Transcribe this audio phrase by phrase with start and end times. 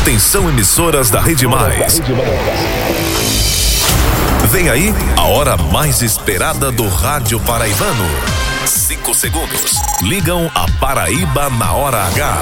[0.00, 2.00] Atenção emissoras da Rede Mais.
[4.48, 8.06] Vem aí a hora mais esperada do rádio paraibano.
[8.64, 9.74] Cinco segundos.
[10.00, 12.38] Ligam a Paraíba na hora H.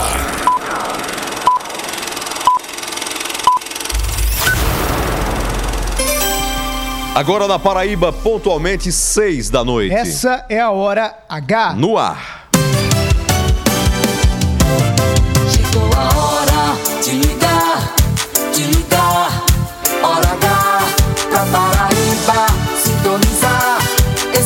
[7.16, 9.93] Agora na Paraíba, pontualmente seis da noite.
[9.93, 11.75] Essa é a hora H.
[11.75, 12.38] No ar.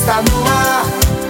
[0.03, 0.85] Está no ar,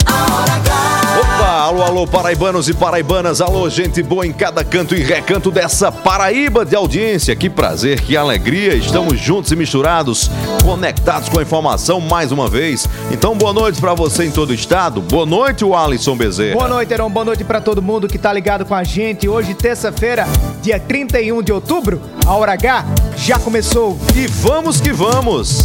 [0.06, 1.20] a hora H.
[1.20, 5.92] Opa, alô, alô, paraibanos e paraibanas, alô, gente boa em cada canto e recanto dessa
[5.92, 7.36] Paraíba de audiência.
[7.36, 10.30] Que prazer, que alegria, estamos juntos e misturados,
[10.64, 12.88] conectados com a informação mais uma vez.
[13.10, 15.02] Então, boa noite pra você em todo o estado.
[15.02, 16.54] Boa noite, o Alisson Bezerra.
[16.54, 17.10] Boa noite, Heron.
[17.10, 19.28] Boa noite pra todo mundo que tá ligado com a gente.
[19.28, 20.26] Hoje, terça-feira,
[20.62, 22.86] dia 31 de outubro, a hora H
[23.18, 23.98] já começou.
[24.16, 25.62] E vamos que vamos.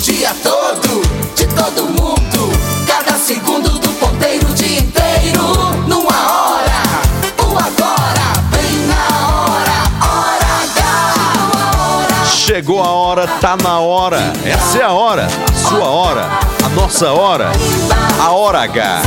[0.00, 1.02] O dia todo,
[1.36, 2.50] de todo mundo.
[2.86, 5.42] Cada segundo do ponteiro, o dia inteiro.
[5.86, 6.82] Numa hora,
[7.36, 9.78] o agora, bem na hora.
[10.00, 10.52] Hora
[12.14, 12.24] H.
[12.24, 14.32] Chegou a hora, tá na hora.
[14.42, 16.30] Essa é a hora, a sua hora,
[16.64, 17.52] a nossa hora,
[18.18, 19.02] a hora H.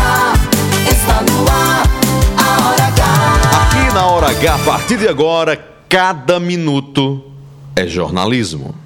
[0.91, 1.88] está no ar.
[2.38, 3.03] A hora H.
[3.64, 5.58] Aqui na Hora H, a partir de agora,
[5.89, 7.31] cada minuto
[7.75, 8.83] é jornalismo.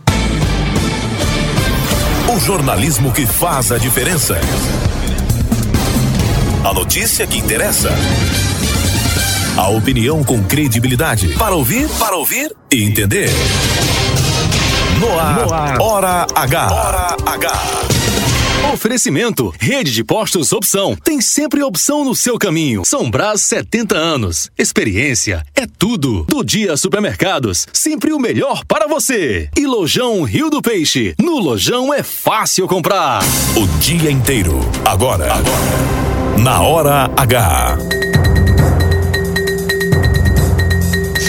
[2.30, 4.40] O jornalismo que faz a diferença.
[6.64, 7.90] A notícia que interessa.
[9.56, 11.30] A opinião com credibilidade.
[11.36, 13.30] Para ouvir, para ouvir e entender.
[15.00, 16.68] No ar, Hora H.
[16.74, 17.97] Hora H.
[18.66, 20.96] Oferecimento, rede de postos opção.
[20.96, 22.84] Tem sempre opção no seu caminho.
[22.86, 24.50] São Brás 70 anos.
[24.58, 26.24] Experiência é tudo.
[26.24, 29.50] Do dia supermercados, sempre o melhor para você.
[29.56, 31.16] E Lojão Rio do Peixe.
[31.20, 33.22] No Lojão é fácil comprar.
[33.56, 34.60] O dia inteiro.
[34.86, 35.34] Agora.
[35.34, 36.08] Agora.
[36.44, 37.78] Na Hora H.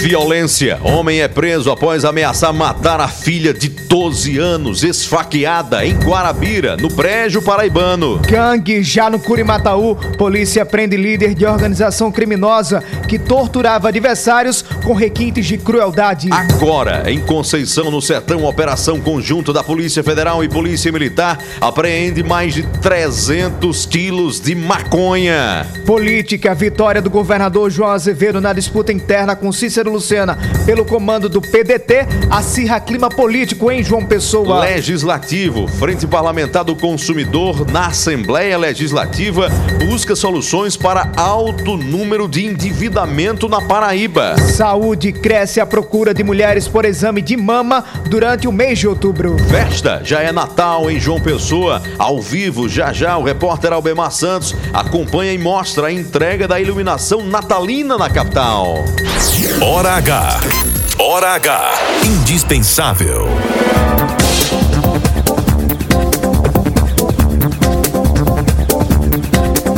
[0.09, 0.79] Violência.
[0.83, 6.91] Homem é preso após ameaçar matar a filha de 12 anos, esfaqueada em Guarabira, no
[6.91, 8.19] prédio paraibano.
[8.27, 15.45] Gangue já no Curimataú, polícia prende líder de organização criminosa que torturava adversários com requintes
[15.45, 16.29] de crueldade.
[16.31, 22.55] Agora, em Conceição, no Sertão, operação conjunta da Polícia Federal e Polícia Militar apreende mais
[22.55, 25.67] de 300 quilos de maconha.
[25.85, 31.41] Política, vitória do governador João Azevedo na disputa interna com Cícero Lucena pelo comando do
[31.41, 34.61] PDT, acirra clima político em João Pessoa.
[34.61, 39.49] Legislativo, Frente Parlamentar do Consumidor na Assembleia Legislativa
[39.85, 44.37] busca soluções para alto número de endividamento na Paraíba.
[44.37, 49.37] Saúde cresce a procura de mulheres por exame de mama durante o mês de outubro.
[49.49, 51.81] Festa já é Natal em João Pessoa.
[51.97, 57.21] Ao vivo, já já, o repórter Albemar Santos acompanha e mostra a entrega da iluminação
[57.21, 58.85] natalina na capital.
[59.61, 60.09] Hora H.
[60.97, 62.05] Hora H.
[62.05, 63.58] Indispensável.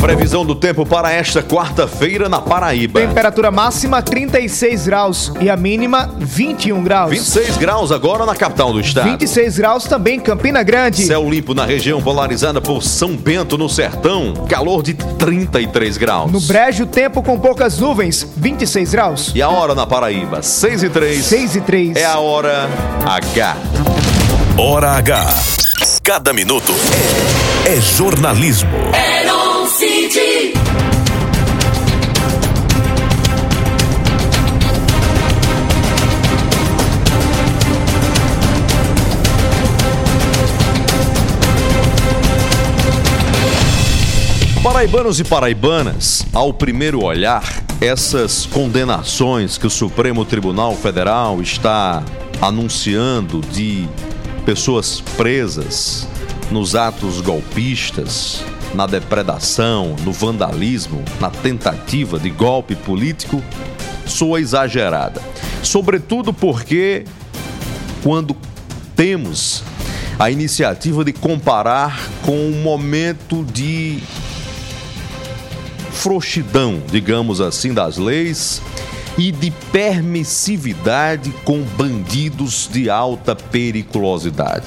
[0.02, 3.00] Previsão do tempo para esta quarta-feira na Paraíba.
[3.00, 7.10] Temperatura máxima 36 graus e a mínima 21 graus.
[7.10, 9.10] 26 graus agora na capital do estado.
[9.10, 11.04] 26 graus também em Campina Grande.
[11.04, 14.34] Céu limpo na região polarizada por São Bento, no Sertão.
[14.48, 16.32] Calor de 33 graus.
[16.32, 19.32] No Brejo, tempo com poucas nuvens, 26 graus.
[19.36, 21.24] E a hora na Paraíba, 6 e 3.
[21.24, 21.96] 6 e 3.
[21.96, 22.68] É a hora
[23.06, 23.56] H.
[24.58, 25.32] Hora H.
[26.02, 26.72] Cada minuto
[27.64, 28.68] é jornalismo.
[28.92, 29.41] Heron City.
[44.82, 52.02] Paraibanos e paraibanas, ao primeiro olhar, essas condenações que o Supremo Tribunal Federal está
[52.40, 53.88] anunciando de
[54.44, 56.08] pessoas presas
[56.50, 58.44] nos atos golpistas,
[58.74, 63.40] na depredação, no vandalismo, na tentativa de golpe político,
[64.04, 65.22] soa exagerada.
[65.62, 67.04] Sobretudo porque,
[68.02, 68.36] quando
[68.96, 69.62] temos
[70.18, 74.02] a iniciativa de comparar com um momento de
[75.92, 78.60] frouxidão, digamos assim, das leis
[79.16, 84.66] e de permissividade com bandidos de alta periculosidade.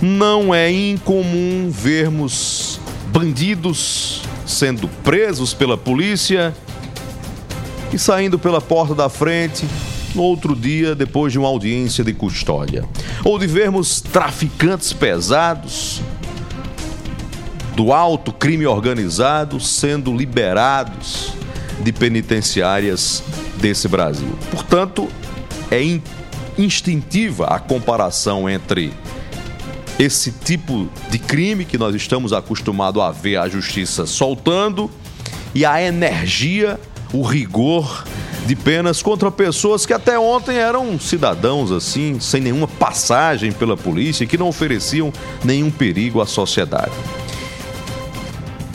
[0.00, 6.54] Não é incomum vermos bandidos sendo presos pela polícia
[7.92, 9.66] e saindo pela porta da frente
[10.14, 12.84] no outro dia, depois de uma audiência de custódia.
[13.24, 16.02] Ou de vermos traficantes pesados
[17.74, 21.32] do alto crime organizado sendo liberados
[21.80, 23.22] de penitenciárias
[23.56, 24.28] desse Brasil.
[24.50, 25.08] Portanto,
[25.70, 25.82] é
[26.58, 28.92] instintiva a comparação entre
[29.98, 34.90] esse tipo de crime que nós estamos acostumados a ver a justiça soltando
[35.54, 36.78] e a energia,
[37.12, 38.04] o rigor
[38.46, 44.26] de penas contra pessoas que até ontem eram cidadãos assim, sem nenhuma passagem pela polícia
[44.26, 45.12] que não ofereciam
[45.44, 46.92] nenhum perigo à sociedade.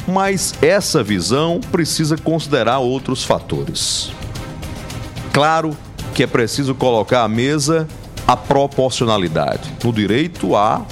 [0.08, 4.12] Mas essa visão precisa considerar outros fatores.
[5.34, 5.76] Claro
[6.14, 7.88] que é preciso colocar à mesa
[8.26, 9.72] a proporcionalidade.
[9.84, 10.86] No direito há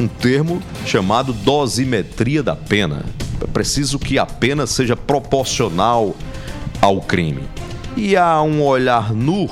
[0.00, 3.04] um termo chamado dosimetria da pena.
[3.40, 6.16] É preciso que a pena seja proporcional
[6.80, 7.42] ao crime.
[7.96, 9.48] E há um olhar nu,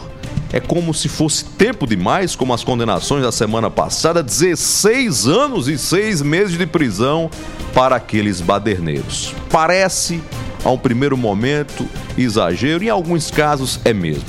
[0.52, 5.76] é como se fosse tempo demais, como as condenações da semana passada 16 anos e
[5.76, 7.30] 6 meses de prisão
[7.72, 9.34] para aqueles baderneiros.
[9.50, 10.22] Parece,
[10.64, 14.24] a um primeiro momento, exagero, em alguns casos é mesmo.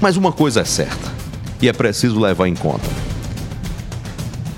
[0.00, 1.12] Mas uma coisa é certa,
[1.60, 2.88] e é preciso levar em conta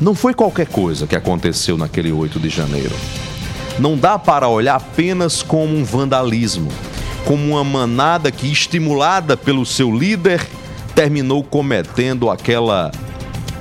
[0.00, 2.94] não foi qualquer coisa que aconteceu naquele 8 de janeiro.
[3.78, 6.70] Não dá para olhar apenas como um vandalismo,
[7.26, 10.40] como uma manada que, estimulada pelo seu líder,
[11.00, 12.92] terminou cometendo aquela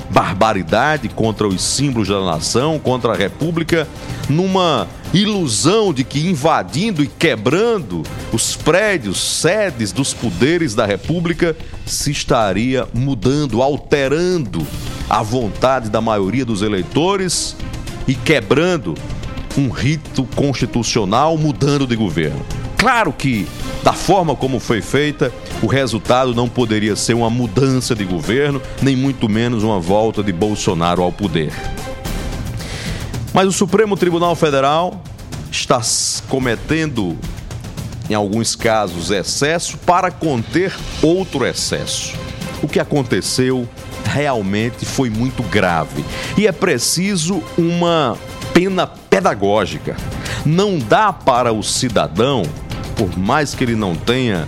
[0.10, 3.88] barbaridade contra os símbolos da nação, contra a república,
[4.28, 8.04] numa ilusão de que invadindo e quebrando
[8.34, 11.56] os prédios, sedes dos poderes da república,
[11.86, 14.68] se estaria mudando, alterando
[15.10, 17.56] a vontade da maioria dos eleitores
[18.06, 18.96] e quebrando
[19.58, 22.59] um rito constitucional, mudando de governo.
[22.80, 23.46] Claro que,
[23.84, 28.96] da forma como foi feita, o resultado não poderia ser uma mudança de governo, nem
[28.96, 31.52] muito menos uma volta de Bolsonaro ao poder.
[33.34, 35.04] Mas o Supremo Tribunal Federal
[35.52, 35.82] está
[36.30, 37.18] cometendo,
[38.10, 42.14] em alguns casos, excesso para conter outro excesso.
[42.64, 43.68] O que aconteceu
[44.06, 46.06] realmente foi muito grave
[46.38, 48.18] e é preciso uma
[48.54, 49.98] pena pedagógica.
[50.46, 52.44] Não dá para o cidadão,
[53.00, 54.46] por mais que ele não tenha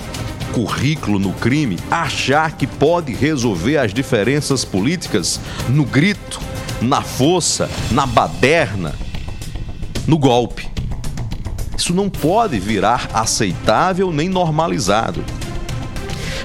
[0.53, 5.39] currículo no crime, achar que pode resolver as diferenças políticas
[5.69, 6.37] no grito,
[6.81, 8.93] na força, na baderna,
[10.05, 10.69] no golpe.
[11.77, 15.23] Isso não pode virar aceitável nem normalizado.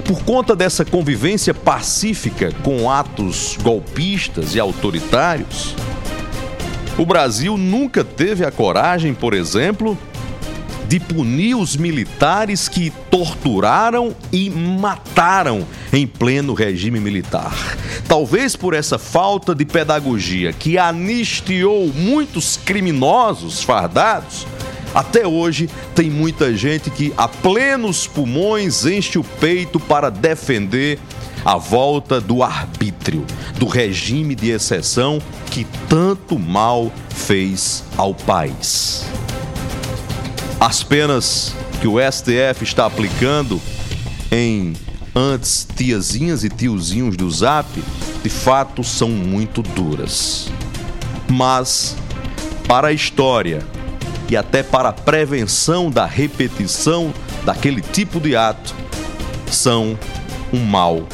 [0.05, 5.75] Por conta dessa convivência pacífica com atos golpistas e autoritários,
[6.97, 9.99] o Brasil nunca teve a coragem, por exemplo,
[10.89, 17.55] de punir os militares que torturaram e mataram em pleno regime militar.
[18.09, 24.47] Talvez por essa falta de pedagogia que anistiou muitos criminosos fardados,
[24.95, 30.99] até hoje, tem muita gente que, a plenos pulmões, enche o peito para defender
[31.45, 33.25] a volta do arbítrio,
[33.59, 39.05] do regime de exceção que tanto mal fez ao país.
[40.61, 43.61] As penas que o STF está aplicando
[44.33, 44.73] em
[45.15, 47.69] antes tiazinhas e tiozinhos do Zap,
[48.23, 50.49] de fato são muito duras.
[51.29, 51.97] Mas,
[52.67, 53.63] para a história,
[54.29, 57.13] e até para a prevenção da repetição
[57.45, 58.75] daquele tipo de ato
[59.51, 59.99] são
[60.53, 61.07] um mal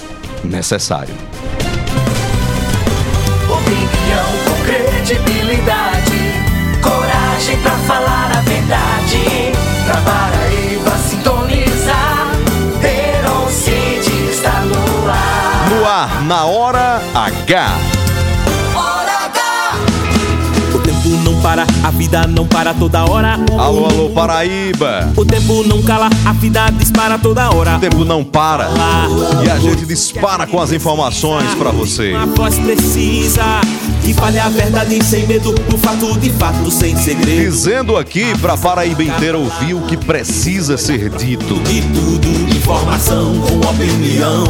[0.45, 1.15] necessário.
[3.51, 6.17] Opinião com credibilidade,
[6.81, 8.12] coragem para falar
[8.73, 9.53] a verdade.
[9.85, 12.29] Pra Paraíba sintonizar,
[12.83, 15.71] Herocide está no ar.
[15.71, 17.92] No ar, na hora H.
[21.43, 23.39] para, a vida não para toda hora.
[23.59, 25.13] Alô, alô, Paraíba.
[25.17, 27.77] O tempo não cala, a vida dispara toda hora.
[27.77, 28.69] O tempo não para.
[29.45, 32.13] E a gente dispara com as informações para você.
[32.13, 33.61] Uma voz precisa
[34.03, 37.51] que fale a verdade sem medo, o fato de fato sem segredo.
[37.51, 41.55] Dizendo aqui pra Paraíba inteira ouvir o que precisa ser dito.
[41.61, 44.45] De tudo, informação com opinião.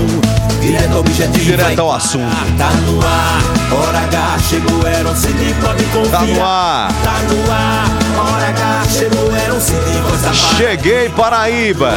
[0.61, 1.45] Direto ao objetivo.
[1.45, 2.37] Direto ao assunto.
[2.57, 6.21] Tá no ar, hora H, chegou, era um CD, pode confiar.
[6.21, 6.82] Tá no ar.
[7.03, 11.93] Tá no ar, hora H, chegou, era um da Cheguei, Paraíba.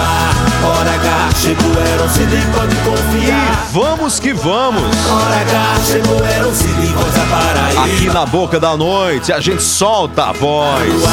[0.63, 3.67] Hora H, chegou, era um CD, pode confiar.
[3.69, 4.83] E vamos que vamos.
[4.83, 7.81] Hora H, chegou, era um da Paraíba.
[7.85, 11.03] Aqui na boca da noite a gente solta a voz.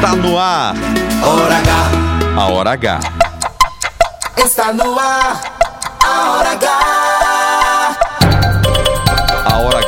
[0.00, 0.74] Tá no ar.
[1.22, 2.14] Hora H.
[2.36, 3.00] A hora H.
[4.36, 5.40] Está no ar,
[6.04, 7.03] a hora H.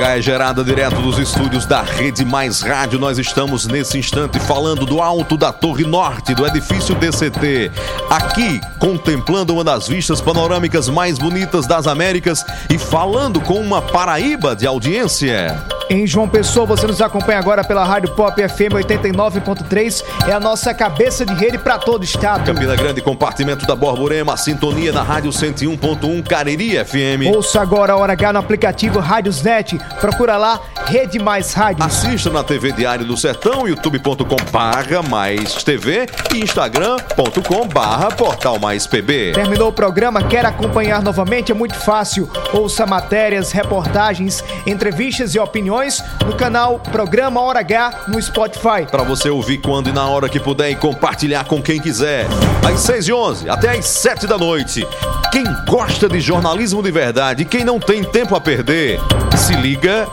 [0.00, 2.98] é gerada direto dos estúdios da Rede Mais Rádio.
[2.98, 7.70] Nós estamos nesse instante falando do alto da Torre Norte, do edifício DCT.
[8.10, 14.54] Aqui, contemplando uma das vistas panorâmicas mais bonitas das Américas e falando com uma Paraíba
[14.54, 15.75] de audiência.
[15.88, 20.02] Em João Pessoa, você nos acompanha agora pela Rádio Pop FM 89.3.
[20.26, 22.44] É a nossa cabeça de rede para todo o estado.
[22.44, 27.32] Campina Grande, compartimento da Borborema, sintonia na Rádio 101.1 Cariri FM.
[27.32, 29.78] Ouça agora a Hora H no aplicativo Rádiosnet.
[30.00, 31.84] Procura lá, Rede Mais Rádio.
[31.84, 38.88] Assista na TV Diário do Sertão, youtube.com barra mais TV e instagram.com barra portal mais
[38.88, 39.32] PB.
[39.34, 41.52] Terminou o programa, quer acompanhar novamente?
[41.52, 42.28] É muito fácil.
[42.52, 45.75] Ouça matérias, reportagens, entrevistas e opiniões
[46.24, 48.86] no canal Programa Hora H no Spotify.
[48.90, 52.26] Para você ouvir quando e na hora que puder e compartilhar com quem quiser.
[52.66, 54.86] Às 6 e 11 até às 7 da noite.
[55.30, 58.98] Quem gosta de jornalismo de verdade, quem não tem tempo a perder,
[59.36, 60.08] se liga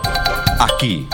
[0.59, 1.07] aqui.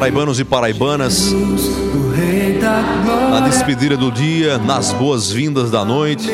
[0.00, 1.30] Paraibanos e paraibanas,
[3.30, 6.26] na despedida do dia, nas boas-vindas da noite,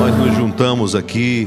[0.00, 1.46] nós nos juntamos aqui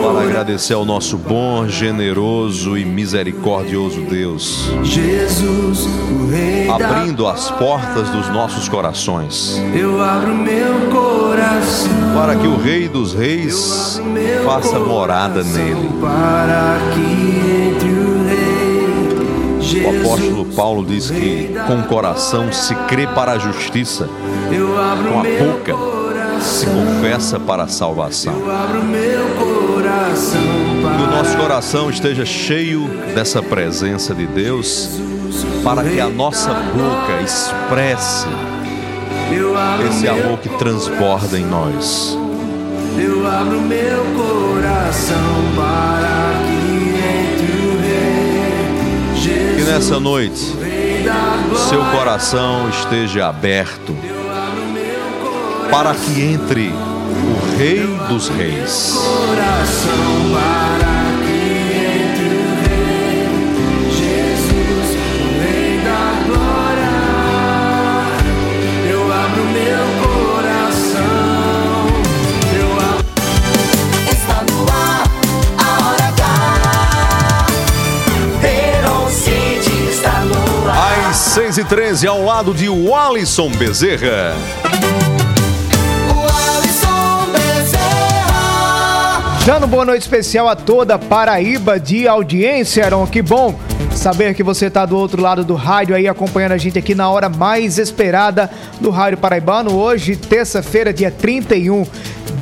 [0.00, 4.70] para agradecer ao nosso bom, generoso e misericordioso Deus,
[6.72, 9.60] abrindo as portas dos nossos corações,
[12.14, 14.00] para que o Rei dos Reis
[14.44, 15.90] faça morada nele.
[19.80, 25.22] O apóstolo Paulo diz que com o coração se crê para a justiça, com a
[25.22, 25.74] boca
[26.42, 28.34] se confessa para a salvação.
[30.96, 34.90] Que o nosso coração esteja cheio dessa presença de Deus,
[35.62, 38.26] para que a nossa boca expresse
[39.88, 42.18] esse amor que transborda em nós.
[42.98, 45.16] Eu abro meu coração
[45.56, 46.51] para que
[49.62, 50.40] Que nessa noite
[51.68, 53.96] seu coração esteja aberto
[55.70, 58.98] para que entre o Rei dos Reis.
[81.32, 84.34] 6 e 13 ao lado de Walisson Bezerra.
[86.14, 86.20] O
[86.58, 88.62] Alisson Bezerra.
[89.46, 93.06] Dando boa noite especial a toda Paraíba de audiência, Aaron.
[93.06, 93.58] Que bom
[93.94, 97.08] saber que você está do outro lado do rádio aí acompanhando a gente aqui na
[97.08, 99.74] hora mais esperada do Rádio Paraibano.
[99.74, 101.86] Hoje, terça-feira, dia 31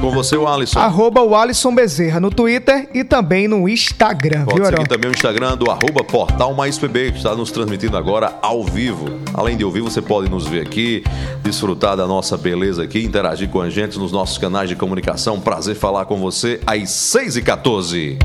[0.00, 0.78] Com você, o Alisson.
[0.78, 5.12] Arroba o Alisson Bezerra no Twitter e também no Instagram, Pode viu, seguir também o
[5.12, 9.06] Instagram do arroba Portal Mais PB, que está nos transmitindo agora ao vivo.
[9.34, 11.02] Além de ouvir, você pode nos ver aqui,
[11.42, 15.40] desfrutar da nossa beleza aqui, interagir com a gente nos nossos canais de comunicação.
[15.40, 18.18] Prazer falar com você às 6h14.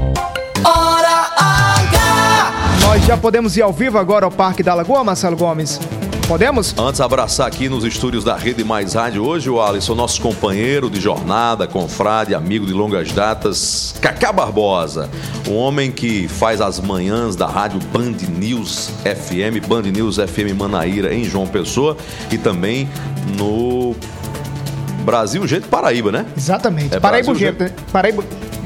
[0.63, 2.53] Hora H.
[2.85, 5.79] Nós já podemos ir ao vivo agora ao Parque da Lagoa, Marcelo Gomes?
[6.27, 6.73] Podemos?
[6.77, 10.99] Antes, abraçar aqui nos estúdios da Rede Mais Rádio hoje o Alisson, nosso companheiro de
[10.99, 15.09] jornada, confrade, amigo de longas datas, Cacá Barbosa,
[15.49, 21.13] um homem que faz as manhãs da rádio Band News FM, Band News FM Manaíra,
[21.13, 21.97] em João Pessoa,
[22.31, 22.87] e também
[23.37, 23.93] no
[25.03, 26.25] Brasil Gente Paraíba, né?
[26.35, 26.95] Exatamente.
[26.95, 27.73] É Paraíba Brasil Gente.
[27.91, 28.23] Paraíba.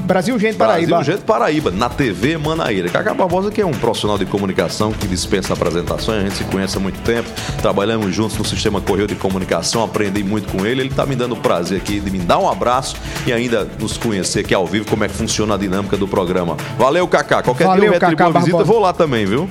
[0.08, 0.96] Brasil Gente Paraíba.
[0.96, 2.88] Brasil Gente Paraíba, na TV Manaíra.
[2.88, 6.78] Cacá Barbosa, que é um profissional de comunicação que dispensa apresentações, a gente se conhece
[6.78, 7.28] há muito tempo,
[7.60, 10.80] trabalhamos juntos no sistema Correio de Comunicação, aprendi muito com ele.
[10.80, 12.96] Ele está me dando o prazer aqui de me dar um abraço
[13.26, 16.56] e ainda nos conhecer aqui ao vivo como é que funciona a dinâmica do programa.
[16.78, 17.42] Valeu, Cacá.
[17.42, 18.72] Qualquer Valeu, dia eu retribuo Cacá a visita, Barbosa.
[18.72, 19.46] vou lá também, viu?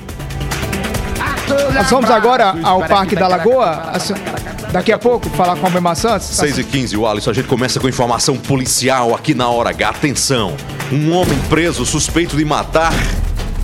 [1.72, 3.92] Nós vamos agora ao Parque da Lagoa.
[4.72, 6.26] Daqui a pouco, falar com o Albemar Santos.
[6.26, 9.88] 6 e 15 o Alisson, a gente começa com informação policial aqui na Hora H.
[9.88, 10.54] Atenção,
[10.92, 12.92] um homem preso suspeito de matar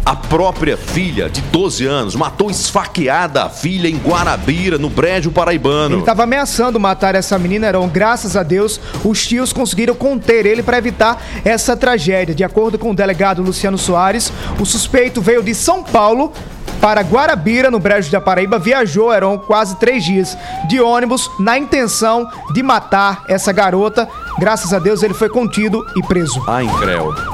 [0.04, 2.14] a própria filha de 12 anos.
[2.14, 5.94] Matou esfaqueada a filha em Guarabira, no Brejo Paraibano.
[5.94, 7.88] Ele estava ameaçando matar essa menina, Heron.
[7.88, 12.34] Graças a Deus, os tios conseguiram conter ele para evitar essa tragédia.
[12.34, 16.32] De acordo com o delegado Luciano Soares, o suspeito veio de São Paulo
[16.80, 20.36] para Guarabira, no Brejo da Paraíba, viajou, Heron, quase três dias
[20.68, 24.06] de ônibus na intenção de matar essa garota.
[24.38, 26.42] Graças a Deus, ele foi contido e preso.
[26.46, 27.33] Ah, incréu.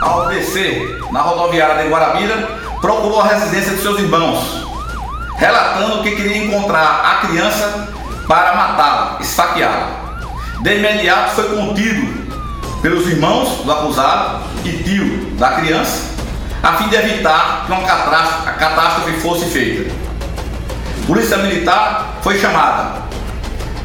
[0.00, 2.36] Ao descer na rodoviária de Guarabira,
[2.80, 4.66] procurou a residência de seus irmãos,
[5.36, 7.88] relatando que queria encontrar a criança
[8.26, 10.20] para matá-la, esfaqueá-la.
[10.62, 12.30] De imediato foi contido
[12.80, 16.10] pelos irmãos do acusado e tio da criança,
[16.62, 19.90] a fim de evitar que uma catástrofe, catástrofe fosse feita.
[21.06, 23.02] Polícia Militar foi chamada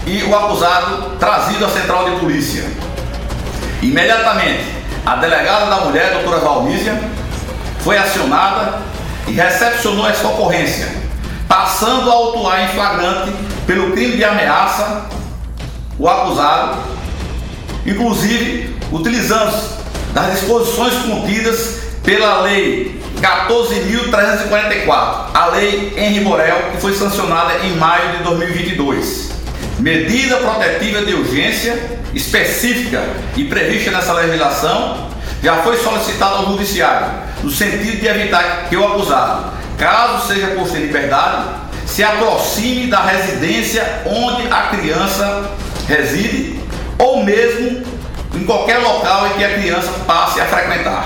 [0.06, 2.64] e o acusado trazido à central de polícia.
[3.82, 4.64] Imediatamente,
[5.06, 7.00] a delegada da mulher, doutora Valmísia,
[7.80, 8.80] foi acionada
[9.28, 10.88] e recepcionou essa ocorrência,
[11.48, 13.32] passando a autuar em flagrante
[13.68, 15.06] pelo crime de ameaça
[16.00, 16.80] o acusado,
[17.86, 19.76] inclusive utilizando
[20.14, 24.88] das disposições contidas pela Lei 14.344,
[25.34, 29.32] a Lei Henri Borel, que foi sancionada em maio de 2022.
[29.80, 33.04] Medida protetiva de urgência específica
[33.36, 35.10] e prevista nessa legislação
[35.44, 37.08] já foi solicitada ao Judiciário,
[37.44, 41.46] no sentido de evitar que o acusado, caso seja posto em liberdade,
[41.86, 45.52] se aproxime da residência onde a criança
[45.88, 46.60] reside
[46.98, 47.84] ou mesmo
[48.34, 51.06] em qualquer local em que a criança passe a frequentar.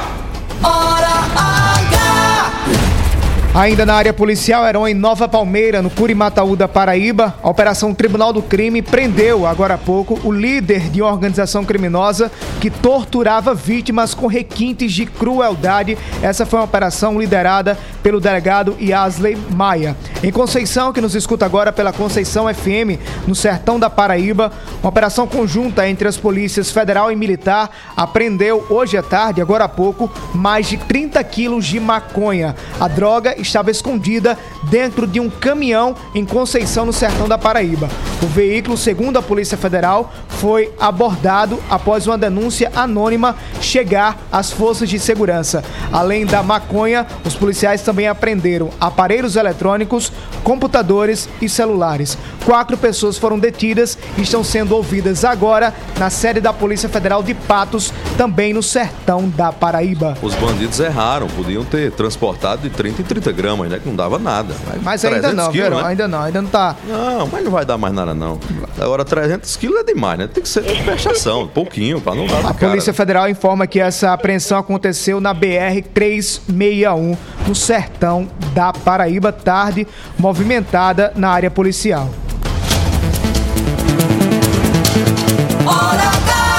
[3.54, 8.44] Ainda na área policial, em Nova Palmeira, no Curimataú da Paraíba, a Operação Tribunal do
[8.44, 12.32] Crime prendeu, agora há pouco, o líder de uma organização criminosa
[12.62, 15.98] que torturava vítimas com requintes de crueldade.
[16.22, 19.96] Essa foi uma operação liderada pelo delegado Yasley Maia.
[20.24, 25.28] Em Conceição, que nos escuta agora pela Conceição FM, no sertão da Paraíba, uma operação
[25.28, 30.68] conjunta entre as polícias federal e militar apreendeu hoje à tarde, agora há pouco, mais
[30.68, 32.56] de 30 quilos de maconha.
[32.80, 37.90] A droga estava escondida dentro de um caminhão em Conceição, no sertão da Paraíba.
[38.22, 44.90] O veículo, segundo a Polícia Federal, foi abordado após uma denúncia anônima chegar às forças
[44.90, 45.64] de segurança.
[45.92, 50.12] Além da maconha, os policiais também apreenderam aparelhos eletrônicos,
[50.44, 52.20] computadores e celulares.
[52.46, 57.34] Quatro pessoas foram detidas e estão sendo ouvidas agora na sede da Polícia Federal de
[57.34, 60.16] Patos, também no sertão da Paraíba.
[60.22, 63.80] Os bandidos erraram, podiam ter transportado de 30 em 30 gramas, né?
[63.80, 64.54] Que não dava nada.
[64.84, 65.88] Mas ainda 300 não, quilos, né?
[65.88, 66.76] ainda não, ainda não tá.
[66.88, 68.40] Não, mas não vai dar mais nada, não.
[68.80, 70.30] Agora, 300 quilos é demais, né?
[70.32, 72.70] Tem que ser de fechação, pouquinho, pra não dar A cara.
[72.70, 77.79] Polícia Federal informa que essa apreensão aconteceu na BR 361, no sertão
[78.54, 79.88] da Paraíba, tarde
[80.18, 82.10] movimentada na área policial.
[85.66, 86.50] Hora H!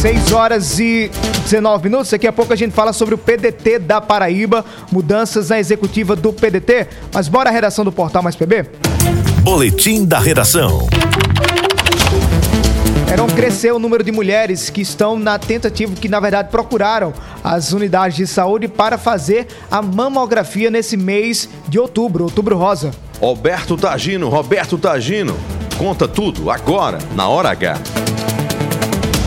[0.00, 1.10] 6 horas e
[1.44, 2.10] 19 minutos.
[2.10, 6.32] Daqui a pouco a gente fala sobre o PDT da Paraíba, mudanças na executiva do
[6.32, 6.88] PDT.
[7.12, 8.66] Mas bora a redação do Portal Mais PB?
[9.42, 10.88] Boletim da redação.
[13.14, 17.70] Heron cresceu o número de mulheres que estão na tentativa, que na verdade procuraram as
[17.70, 22.90] unidades de saúde para fazer a mamografia nesse mês de outubro, outubro rosa.
[23.20, 25.38] Roberto Tagino, Roberto Tagino,
[25.78, 27.78] conta tudo agora, na Hora H.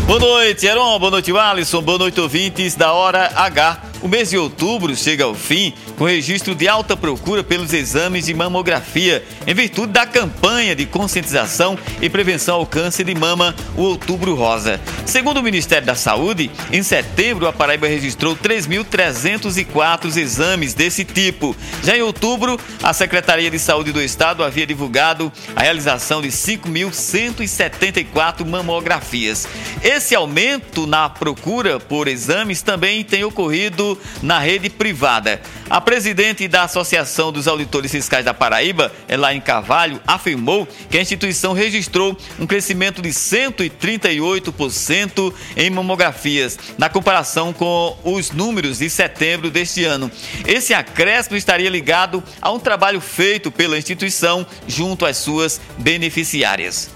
[0.06, 1.00] Boa noite, Heron.
[1.00, 1.82] Boa noite, Alisson.
[1.82, 3.84] Boa noite, ouvintes da Hora H.
[4.02, 8.34] O mês de outubro chega ao fim com registro de alta procura pelos exames de
[8.34, 14.36] mamografia, em virtude da campanha de conscientização e prevenção ao câncer de mama, o Outubro
[14.36, 14.80] Rosa.
[15.06, 21.56] Segundo o Ministério da Saúde, em setembro a Paraíba registrou 3.304 exames desse tipo.
[21.84, 28.46] Já em outubro, a Secretaria de Saúde do Estado havia divulgado a realização de 5.174
[28.46, 29.48] mamografias.
[29.84, 35.42] Esse aumento na procura por exames também tem ocorrido na rede privada.
[35.70, 41.54] A presidente da Associação dos Auditores Fiscais da Paraíba, Elaine Carvalho, afirmou que a instituição
[41.54, 49.86] registrou um crescimento de 138% em mamografias, na comparação com os números de setembro deste
[49.86, 50.12] ano.
[50.46, 56.90] Esse acréscimo estaria ligado a um trabalho feito pela instituição junto às suas beneficiárias.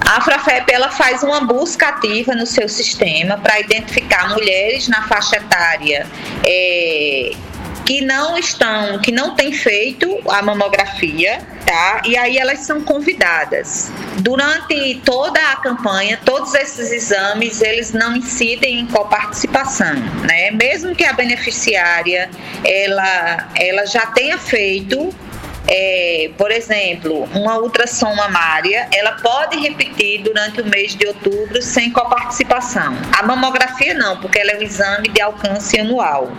[0.00, 5.36] A Frafep ela faz uma busca ativa no seu sistema para identificar mulheres na faixa
[5.36, 6.04] etária
[6.44, 7.30] é,
[7.88, 12.02] que não estão, que não têm feito a mamografia, tá?
[12.04, 13.90] E aí elas são convidadas.
[14.18, 20.50] Durante toda a campanha, todos esses exames eles não incidem em coparticipação, né?
[20.50, 22.28] Mesmo que a beneficiária
[22.62, 25.08] ela, ela já tenha feito
[25.66, 31.90] é, por exemplo, uma ultrassom mamária, ela pode repetir durante o mês de outubro sem
[31.90, 32.94] coparticipação.
[33.18, 36.30] A mamografia não, porque ela é um exame de alcance anual.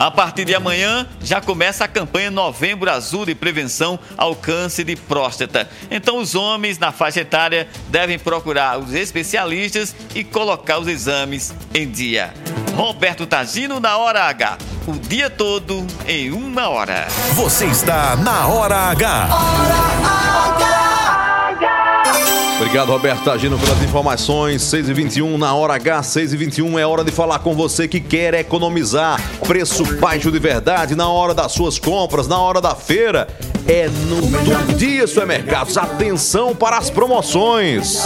[0.00, 4.96] A partir de amanhã já começa a campanha Novembro Azul de Prevenção ao Câncer de
[4.96, 5.68] Próstata.
[5.90, 11.86] Então os homens na faixa etária devem procurar os especialistas e colocar os exames em
[11.86, 12.32] dia.
[12.74, 14.56] Roberto Tagino na hora H.
[14.86, 17.06] O dia todo em uma hora.
[17.34, 19.28] Você está na Hora H.
[22.70, 24.62] Obrigado, Roberto Tagino, pelas informações.
[24.62, 27.88] 6 e 21 na hora H, 6 e 21 é hora de falar com você
[27.88, 29.20] que quer economizar.
[29.40, 33.26] Preço baixo de verdade na hora das suas compras, na hora da feira.
[33.66, 35.76] É no Todo Dia Supermercados.
[35.76, 38.04] Atenção para as promoções.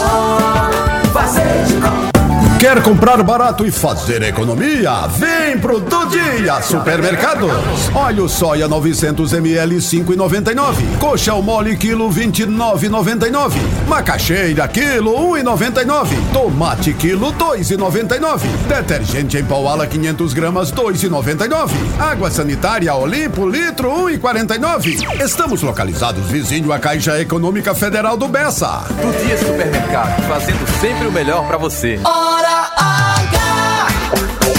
[2.65, 5.05] Quer comprar barato e fazer economia?
[5.05, 7.51] Vem pro Do Dia Supermercados.
[7.93, 10.97] Óleo soia 900 ml 5,99.
[10.97, 13.51] Coxa ao mole quilo 29,99.
[13.87, 16.07] Macaxeira quilo 1,99.
[16.33, 18.39] Tomate quilo 2,99.
[18.67, 21.69] Detergente em pau ala 500 gramas 2,99.
[21.99, 25.23] Água sanitária Olimpo litro 1,49.
[25.23, 28.85] Estamos localizados vizinho à Caixa Econômica Federal do Bessa.
[28.89, 31.99] Do Dia Supermercado, fazendo sempre o melhor pra você.
[32.03, 33.87] Hora H.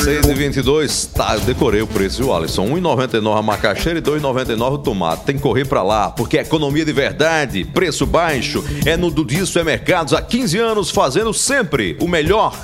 [0.05, 2.67] 6 e 22, tá, eu decorei o preço, viu, Alisson?
[2.69, 5.25] 1,99 a macaxeira e 2,99 o tomate.
[5.25, 9.45] Tem que correr pra lá, porque é economia de verdade, preço baixo, é no Dudi
[9.45, 12.55] Supermercados há 15 anos, fazendo sempre o melhor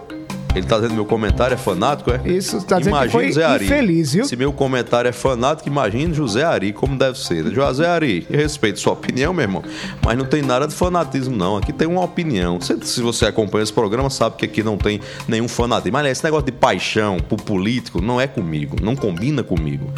[0.57, 2.21] Ele tá dizendo que meu comentário é fanático, é?
[2.25, 3.65] Isso, tá dizendo que Imagina foi José Ari.
[3.65, 4.25] infeliz, viu?
[4.25, 7.43] Se meu comentário é fanático, imagine José Ari, como deve ser.
[7.43, 7.51] né?
[7.53, 9.63] José Ari, eu respeito sua opinião, meu irmão,
[10.03, 11.57] mas não tem nada de fanatismo, não.
[11.57, 12.59] Aqui tem uma opinião.
[12.59, 15.93] Se, se você acompanha esse programa, sabe que aqui não tem nenhum fanatismo.
[15.93, 19.91] Mas esse negócio de paixão por político não é comigo, não combina comigo.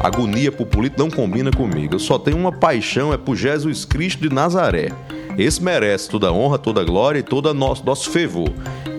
[0.00, 1.94] Agonia por político não combina comigo.
[1.94, 4.90] Eu só tenho uma paixão, é por Jesus Cristo de Nazaré.
[5.38, 8.52] Esse merece toda a honra, toda a glória e todo nosso, nosso fervor.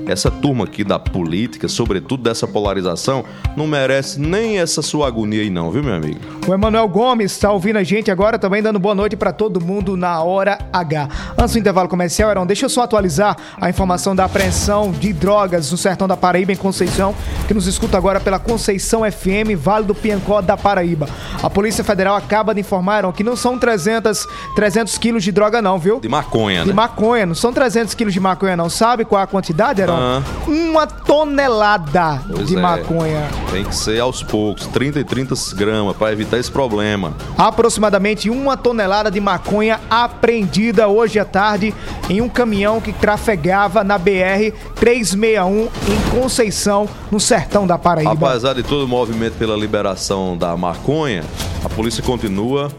[0.08, 3.24] Essa turma aqui da política, sobretudo dessa polarização,
[3.56, 6.20] não merece nem essa sua agonia aí não, viu, meu amigo?
[6.48, 9.98] O Emanuel Gomes está ouvindo a gente agora também, dando boa noite para todo mundo
[9.98, 11.10] na hora H.
[11.38, 15.72] Antes do intervalo comercial, Heron, deixa eu só atualizar a informação da apreensão de drogas
[15.72, 17.16] no sertão da Paraíba, em Conceição,
[17.48, 21.10] que nos escuta agora pela Conceição FM, Vale do Piancó da Paraíba.
[21.42, 25.62] A Polícia Federal acaba de informar, Heron, que não são 300, 300 quilos de droga
[25.62, 26.00] não, viu?
[26.00, 26.74] De maconha, De né?
[26.74, 28.70] maconha, não são 300 quilos de maconha não.
[28.70, 29.95] Sabe qual a quantidade, Heron?
[29.96, 30.24] Aham.
[30.48, 32.60] Uma tonelada Pois de é.
[32.60, 33.28] maconha.
[33.52, 37.14] Tem que ser aos poucos, 30 e 30 gramas, para evitar esse problema.
[37.38, 41.74] Aproximadamente uma tonelada de maconha apreendida hoje à tarde
[42.10, 48.12] em um caminhão que trafegava na BR 361 em Conceição, no sertão da Paraíba.
[48.30, 51.24] Apesar de todo o movimento pela liberação da maconha,
[51.64, 52.72] a polícia continua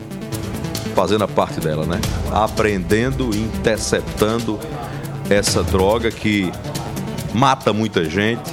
[0.95, 2.01] fazendo a parte dela, né?
[2.33, 4.59] Apreendendo, interceptando
[5.29, 6.51] essa droga que
[7.37, 8.51] mata muita gente,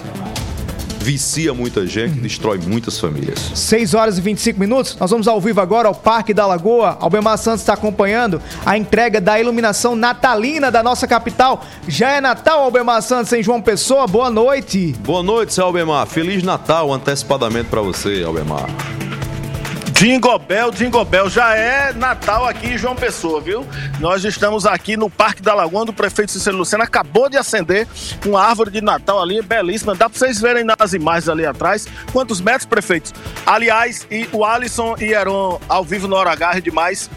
[0.99, 3.39] vicia muita gente, destrói muitas famílias.
[3.55, 4.97] 6 horas e 25 minutos.
[4.99, 6.97] Nós vamos ao vivo agora ao Parque da Lagoa.
[6.99, 11.63] Albemar Santos está acompanhando a entrega da iluminação natalina da nossa capital.
[11.87, 14.05] Já é Natal, Albemar Santos, em João Pessoa.
[14.05, 14.93] Boa noite.
[14.99, 16.05] Boa noite, seu Albemar.
[16.05, 18.67] Feliz Natal antecipadamente para você, Albemar.
[19.93, 23.65] Jingle Bell, já é Natal aqui em João Pessoa, viu?
[23.99, 27.87] Nós estamos aqui no Parque da Lagoa, onde o prefeito Cícero Lucena acabou de acender
[28.25, 29.93] uma árvore de Natal ali, belíssima.
[29.93, 31.87] Dá pra vocês verem nas imagens ali atrás.
[32.11, 33.13] Quantos metros, prefeitos?
[33.45, 37.09] Aliás, e o Alisson e Heron ao vivo no Hora H, demais.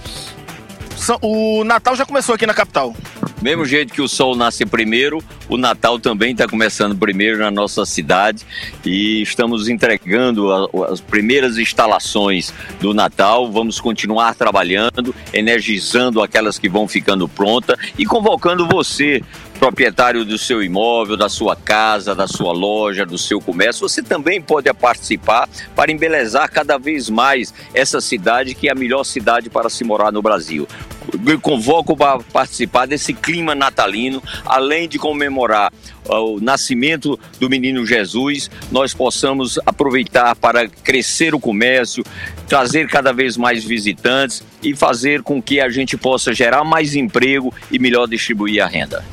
[1.21, 2.95] O Natal já começou aqui na capital.
[3.43, 7.85] Mesmo jeito que o sol nasce primeiro, o Natal também está começando primeiro na nossa
[7.85, 8.45] cidade
[8.85, 10.51] e estamos entregando
[10.85, 13.53] as primeiras instalações do Natal.
[13.53, 19.23] Vamos continuar trabalhando, energizando aquelas que vão ficando prontas e convocando você,
[19.59, 23.89] proprietário do seu imóvel, da sua casa, da sua loja, do seu comércio.
[23.89, 29.05] Você também pode participar para embelezar cada vez mais essa cidade que é a melhor
[29.05, 30.67] cidade para se morar no Brasil.
[31.27, 35.73] Eu convoco para participar desse clima natalino, além de comemorar
[36.09, 42.05] ah, o nascimento do menino Jesus, nós possamos aproveitar para crescer o comércio,
[42.49, 47.55] trazer cada vez mais visitantes e fazer com que a gente possa gerar mais emprego
[47.71, 49.05] e melhor distribuir a renda.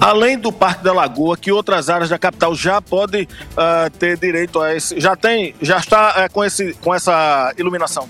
[0.00, 4.60] Além do Parque da Lagoa, que outras áreas da capital já podem ah, ter direito
[4.60, 5.00] a esse.
[5.00, 8.08] Já tem, já está eh, com, esse, com essa iluminação.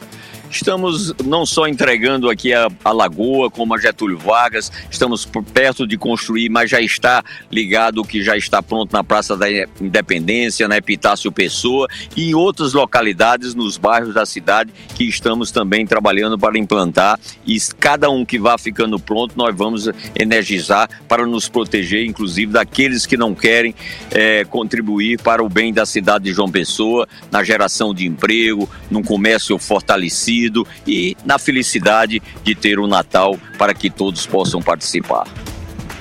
[0.56, 5.98] Estamos não só entregando aqui a, a Lagoa, como a Getúlio Vargas, estamos perto de
[5.98, 9.46] construir, mas já está ligado o que já está pronto na Praça da
[9.78, 15.86] Independência, na Epitácio Pessoa e em outras localidades nos bairros da cidade que estamos também
[15.86, 17.20] trabalhando para implantar.
[17.46, 23.04] E cada um que vá ficando pronto nós vamos energizar para nos proteger, inclusive daqueles
[23.04, 23.74] que não querem
[24.10, 29.02] eh, contribuir para o bem da cidade de João Pessoa, na geração de emprego, num
[29.02, 30.45] comércio fortalecido
[30.86, 35.26] e na felicidade de ter um Natal para que todos possam participar.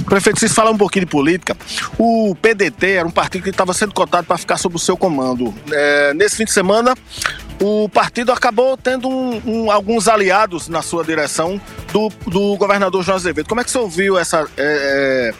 [0.05, 1.57] Prefeito, vocês falam um pouquinho de política.
[1.97, 5.53] O PDT era um partido que estava sendo cotado para ficar sob o seu comando.
[5.71, 6.93] É, nesse fim de semana,
[7.59, 11.59] o partido acabou tendo um- um- alguns aliados na sua direção
[11.91, 13.47] do, do governador João Azevedo.
[13.47, 15.33] Como é que você ouviu essa, é, é,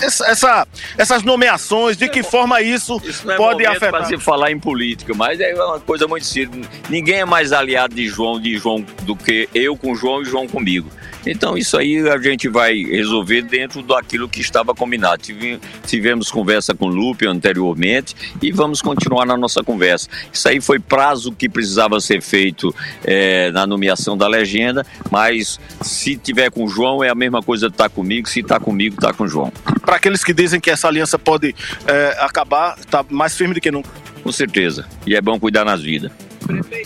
[0.00, 1.96] essa- essa- essas nomeações?
[1.96, 3.90] De que forma isso, Não é pode afetar?
[3.90, 6.68] para se falar em política, mas é uma coisa muito simples.
[6.88, 10.46] Ninguém é mais aliado de João de João do que eu com João e João
[10.46, 10.90] comigo.
[11.28, 15.18] Então isso aí a gente vai resolver dentro daquilo que estava combinado.
[15.22, 20.08] Tive- Tivemos conversa com o Lupe anteriormente e vamos continuar na nossa conversa.
[20.32, 22.72] Isso aí foi prazo que precisava ser feito
[23.04, 27.68] eh, na nomeação da legenda, mas se tiver com o João é a mesma coisa
[27.68, 29.52] de estar comigo, se está comigo, está com o João.
[29.84, 31.54] Para aqueles que dizem que essa aliança pode
[31.86, 33.90] é, acabar, está mais firme do que nunca.
[34.22, 34.86] Com certeza.
[35.06, 36.10] E é bom cuidar nas vidas.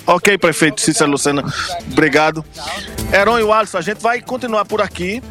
[0.06, 1.44] Ok, prefeito Cícero Lucena,
[1.92, 2.44] obrigado.
[3.12, 5.22] Heron e o Alisson, a gente vai continuar por aqui.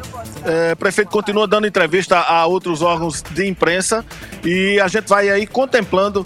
[0.44, 4.04] É, prefeito continua dando entrevista a outros órgãos de imprensa
[4.44, 6.24] e a gente vai aí contemplando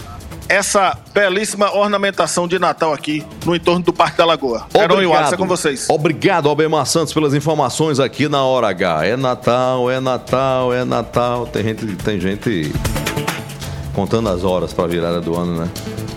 [0.49, 4.67] essa belíssima ornamentação de Natal aqui no entorno do Parque da Lagoa.
[4.75, 5.89] Heron e é com vocês.
[5.89, 9.07] Obrigado, Albemar Santos, pelas informações aqui na Hora H.
[9.07, 11.47] É Natal, é Natal, é Natal.
[11.47, 12.73] Tem gente, tem gente
[13.95, 15.71] contando as horas para a virada do ano, né?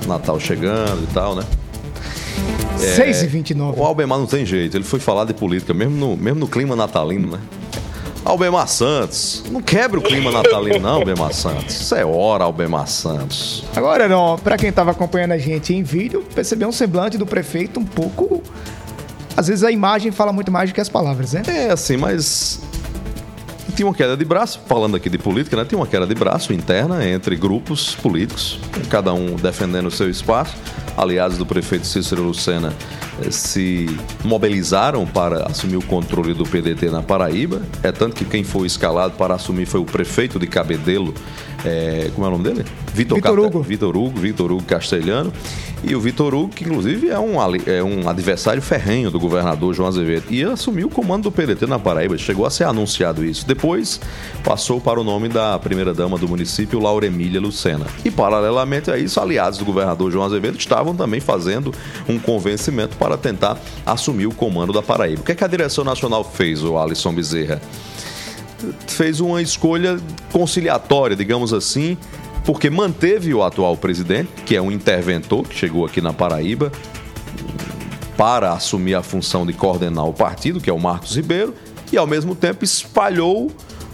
[0.07, 1.43] Natal chegando e tal, né?
[2.77, 6.15] 6 e 29 O Albemar não tem jeito, ele foi falar de política, mesmo no,
[6.15, 7.39] mesmo no clima natalino, né?
[8.27, 11.79] Albemar Santos, não quebra o clima natalino, não, Albemar Santos.
[11.81, 13.63] Isso é hora, Albemar Santos.
[13.75, 17.79] Agora, não, pra quem tava acompanhando a gente em vídeo, percebeu um semblante do prefeito
[17.79, 18.43] um pouco.
[19.35, 21.43] Às vezes a imagem fala muito mais do que as palavras, né?
[21.47, 22.59] É assim, mas
[23.77, 25.63] tinha uma queda de braço, falando aqui de política, né?
[25.63, 28.59] Tinha uma queda de braço interna entre grupos políticos,
[28.89, 30.55] cada um defendendo o seu espaço.
[30.97, 32.73] Aliados do prefeito Cícero Lucena
[33.30, 33.88] se
[34.23, 37.62] mobilizaram para assumir o controle do PDT na Paraíba.
[37.84, 41.13] É tanto que quem foi escalado para assumir foi o prefeito de Cabedelo,
[41.65, 42.65] é, como é o nome dele?
[42.93, 43.62] Vitor, Vitor Hugo.
[43.62, 45.32] Vitor Hugo, Vitor Hugo Castelhano.
[45.84, 49.88] E o Vitor Hugo, que inclusive é um, é um adversário ferrenho do governador João
[49.88, 50.25] Azevedo.
[50.30, 52.17] E assumiu o comando do PDT na Paraíba.
[52.17, 53.45] Chegou a ser anunciado isso.
[53.45, 53.99] Depois
[54.43, 57.86] passou para o nome da primeira-dama do município, Laura Emília Lucena.
[58.03, 61.73] E paralelamente a isso, aliados do governador João Azevedo estavam também fazendo
[62.10, 65.21] um convencimento para tentar assumir o comando da Paraíba.
[65.21, 67.61] O que, é que a direção nacional fez, o Alisson Bezerra?
[68.87, 69.99] fez uma escolha
[70.31, 71.97] conciliatória, digamos assim,
[72.43, 76.71] porque manteve o atual presidente, que é um interventor que chegou aqui na Paraíba
[78.15, 81.53] para assumir a função de coordenar o partido, que é o Marcos Ribeiro,
[81.91, 83.51] e ao mesmo tempo espalhou,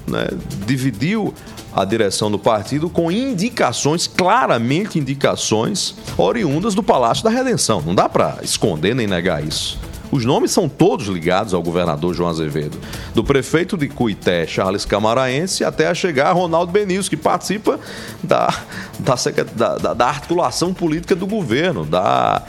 [0.08, 0.28] né,
[0.66, 1.34] dividiu
[1.76, 7.82] a direção do partido com indicações, claramente indicações, oriundas do Palácio da Redenção.
[7.82, 9.80] Não dá para esconder nem negar isso.
[10.12, 12.78] Os nomes são todos ligados ao governador João Azevedo.
[13.16, 17.80] Do prefeito de Cuité, Charles Camaraense, até a chegar a Ronaldo Benício, que participa
[18.22, 18.48] da,
[19.00, 19.16] da,
[19.78, 22.44] da- da- articulação política do governo, da,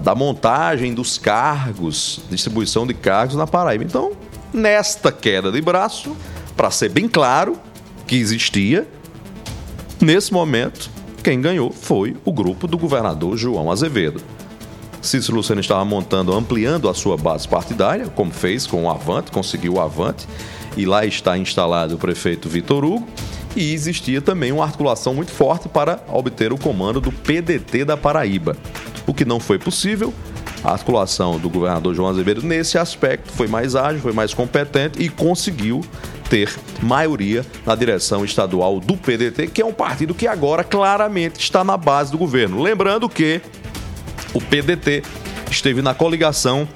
[0.00, 3.84] da montagem dos cargos, distribuição de cargos na Paraíba.
[3.84, 4.10] Então,
[4.52, 6.16] nesta queda de braço,
[6.60, 7.58] para ser bem claro
[8.06, 8.86] que existia,
[9.98, 10.90] nesse momento,
[11.24, 14.20] quem ganhou foi o grupo do governador João Azevedo.
[15.00, 19.76] Cícero Lucena estava montando, ampliando a sua base partidária, como fez com o Avante, conseguiu
[19.76, 20.28] o Avante,
[20.76, 23.08] e lá está instalado o prefeito Vitor Hugo.
[23.56, 28.54] E existia também uma articulação muito forte para obter o comando do PDT da Paraíba.
[29.06, 30.12] O que não foi possível,
[30.62, 35.08] a articulação do governador João Azevedo nesse aspecto foi mais ágil, foi mais competente e
[35.08, 35.80] conseguiu
[36.30, 36.48] ter
[36.80, 41.76] maioria na direção estadual do PDT, que é um partido que agora claramente está na
[41.76, 42.62] base do governo.
[42.62, 43.42] Lembrando que
[44.32, 45.02] o PDT
[45.50, 46.68] esteve na coligação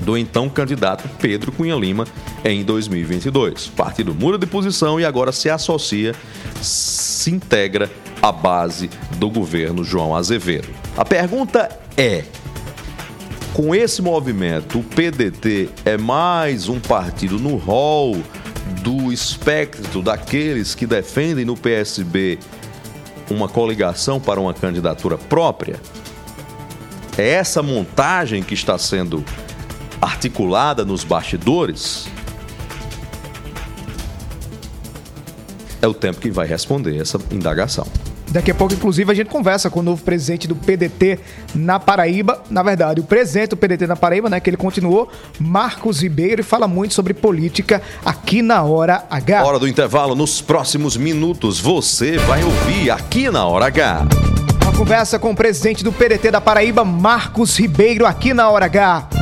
[0.00, 2.04] do então candidato Pedro Cunha Lima
[2.44, 3.68] em 2022.
[3.68, 6.12] O partido muda de posição e agora se associa,
[6.60, 7.88] se integra
[8.20, 10.68] à base do governo João Azevedo.
[10.96, 12.24] A pergunta é:
[13.54, 18.16] com esse movimento, o PDT é mais um partido no rol
[18.82, 22.38] do espectro daqueles que defendem no PSB
[23.30, 25.80] uma coligação para uma candidatura própria?
[27.16, 29.24] É essa montagem que está sendo
[30.00, 32.08] articulada nos bastidores?
[35.80, 37.86] É o tempo que vai responder essa indagação.
[38.32, 41.18] Daqui a pouco, inclusive, a gente conversa com o novo presidente do PDT
[41.54, 42.42] na Paraíba.
[42.48, 46.44] Na verdade, o presidente do PDT na Paraíba, né, que ele continuou, Marcos Ribeiro, e
[46.44, 49.44] fala muito sobre política aqui na Hora H.
[49.44, 54.06] Hora do intervalo, nos próximos minutos, você vai ouvir aqui na Hora H.
[54.62, 59.21] Uma conversa com o presidente do PDT da Paraíba, Marcos Ribeiro, aqui na Hora H.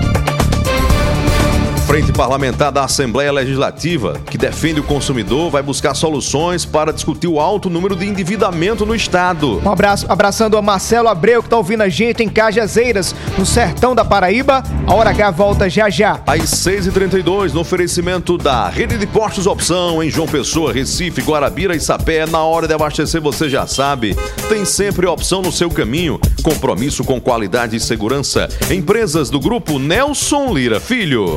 [1.91, 7.41] Frente Parlamentar da Assembleia Legislativa, que defende o consumidor, vai buscar soluções para discutir o
[7.41, 9.61] alto número de endividamento no Estado.
[9.67, 13.93] Um abraço, abraçando a Marcelo Abreu, que tá ouvindo a gente em Cajazeiras, no sertão
[13.93, 14.63] da Paraíba.
[14.87, 16.21] A Hora H volta já já.
[16.29, 21.81] Às 6h32, no oferecimento da Rede de Postos Opção, em João Pessoa, Recife, Guarabira e
[21.81, 22.25] Sapé.
[22.25, 24.17] Na hora de abastecer, você já sabe,
[24.49, 26.21] tem sempre opção no seu caminho.
[26.45, 28.49] Compromisso com qualidade e segurança.
[28.71, 31.37] Empresas do Grupo Nelson Lira Filho.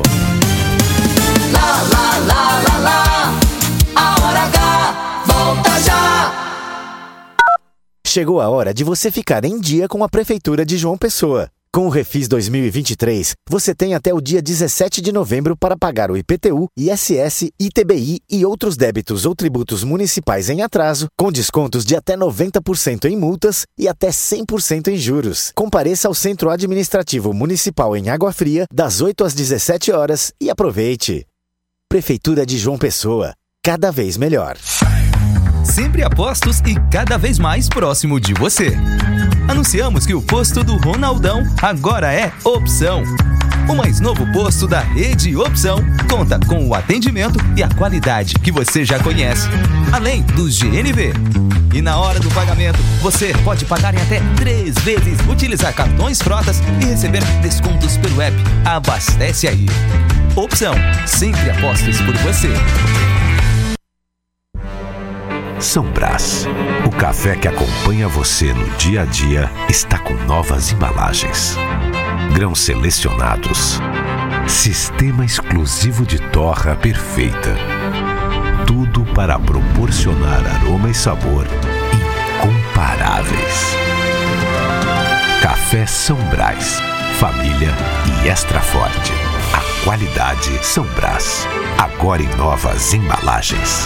[8.14, 11.48] Chegou a hora de você ficar em dia com a Prefeitura de João Pessoa.
[11.74, 16.16] Com o Refis 2023, você tem até o dia 17 de novembro para pagar o
[16.16, 22.16] IPTU, ISS, ITBI e outros débitos ou tributos municipais em atraso, com descontos de até
[22.16, 25.50] 90% em multas e até 100% em juros.
[25.52, 31.26] Compareça ao Centro Administrativo Municipal em Água Fria, das 8 às 17 horas e aproveite.
[31.94, 34.56] Prefeitura de João Pessoa, cada vez melhor.
[35.64, 38.76] Sempre apostos e cada vez mais próximo de você.
[39.46, 43.04] Anunciamos que o posto do Ronaldão agora é Opção.
[43.68, 45.78] O mais novo posto da rede Opção
[46.10, 49.46] conta com o atendimento e a qualidade que você já conhece,
[49.92, 51.12] além dos GNV.
[51.72, 56.58] E na hora do pagamento, você pode pagar em até três vezes, utilizar cartões frotas
[56.82, 58.36] e receber descontos pelo app.
[58.64, 59.66] Abastece aí.
[60.36, 60.74] Opção,
[61.06, 62.48] sempre apostos por você.
[65.60, 66.44] São Brás,
[66.84, 71.56] o café que acompanha você no dia a dia, está com novas embalagens.
[72.32, 73.78] Grãos selecionados.
[74.48, 77.54] Sistema exclusivo de torra perfeita.
[78.66, 81.46] Tudo para proporcionar aroma e sabor
[82.42, 83.76] incomparáveis.
[85.40, 86.80] Café São Brás.
[87.20, 87.70] família
[88.24, 89.23] e extra forte.
[89.84, 91.46] Qualidade São Brás.
[91.78, 93.84] Agora em novas embalagens.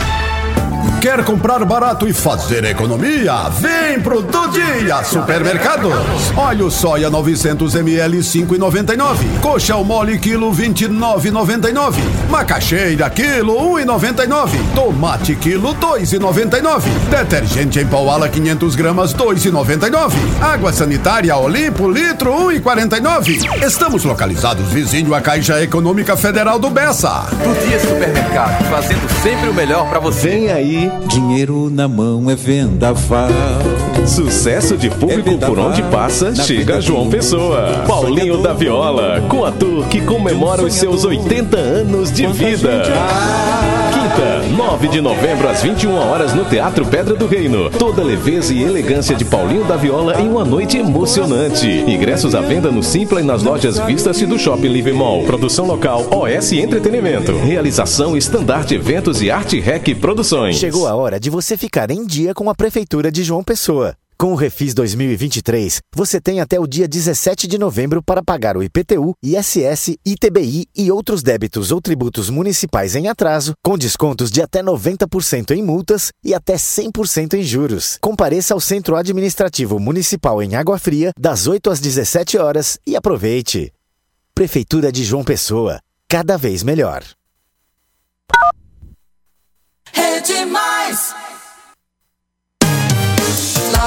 [1.01, 3.49] Quer comprar barato e fazer economia?
[3.51, 5.92] Vem pro Do Dia Supermercados.
[6.36, 9.40] Óleo soia 900 ml 5,99.
[9.40, 11.94] Coxa ao mole quilo 29,99.
[12.28, 14.51] Macaxeira quilo 1,99.
[14.74, 16.82] Tomate quilo 2,99.
[17.09, 20.14] Detergente em pau ala 500 gramas 2,99.
[20.42, 23.64] Água sanitária Olimpo litro 1,49.
[23.64, 27.26] Estamos localizados vizinho à Caixa Econômica Federal do Bessa.
[27.30, 30.28] Do Dia Supermercado, fazendo sempre o melhor pra você.
[30.28, 33.28] Vem aí, dinheiro na mão é vendaval.
[34.07, 37.84] Sucesso de público por onde passa, chega João Pessoa.
[37.86, 42.84] Paulinho da Viola, com ator que comemora os seus 80 anos de vida.
[44.18, 47.70] Quinta, 9 de novembro, às 21 horas, no Teatro Pedra do Reino.
[47.70, 51.68] Toda leveza e elegância de Paulinho da Viola em uma noite emocionante.
[51.68, 55.22] Ingressos à venda no Simpla e nas lojas Vistas do Shopping Live Mall.
[55.22, 57.36] Produção local OS Entretenimento.
[57.36, 60.56] Realização Estandarte Eventos e Arte Rec Produções.
[60.56, 63.94] Chegou a hora de você ficar em dia com a Prefeitura de João Pessoa.
[64.20, 68.64] Com o Refis 2023, você tem até o dia 17 de novembro para pagar o
[68.64, 74.60] IPTU, ISS, ITBI e outros débitos ou tributos municipais em atraso, com descontos de até
[74.60, 77.96] 90% em multas e até 100% em juros.
[78.00, 83.72] Compareça ao Centro Administrativo Municipal em Água Fria, das 8 às 17 horas e aproveite.
[84.34, 87.04] Prefeitura de João Pessoa, cada vez melhor.
[89.92, 91.14] Rede Mais.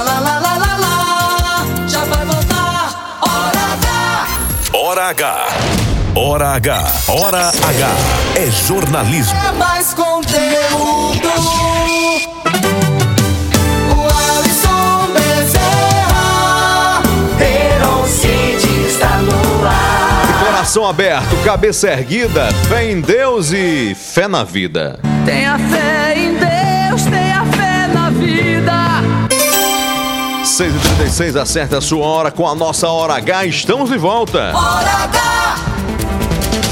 [0.02, 1.88] Lá, lá, lá, lá, lá, lá.
[1.88, 3.18] Já vai voltar.
[3.22, 4.26] Hora H.
[4.74, 5.46] Hora H.
[6.14, 6.92] Hora H.
[7.08, 7.88] Hora H.
[8.36, 9.38] É jornalismo.
[9.48, 11.28] É mais conteúdo.
[13.96, 14.00] O
[14.38, 17.02] Alisson Bezerra.
[17.40, 20.44] Heron City está no ar.
[20.44, 24.98] Coração aberto, cabeça erguida, fé em Deus e fé na vida.
[25.24, 26.31] Tenha fé em
[30.62, 33.46] 6h36, acerta a sua hora com a nossa Hora H.
[33.46, 34.52] Estamos de volta.
[34.56, 35.56] Hora H.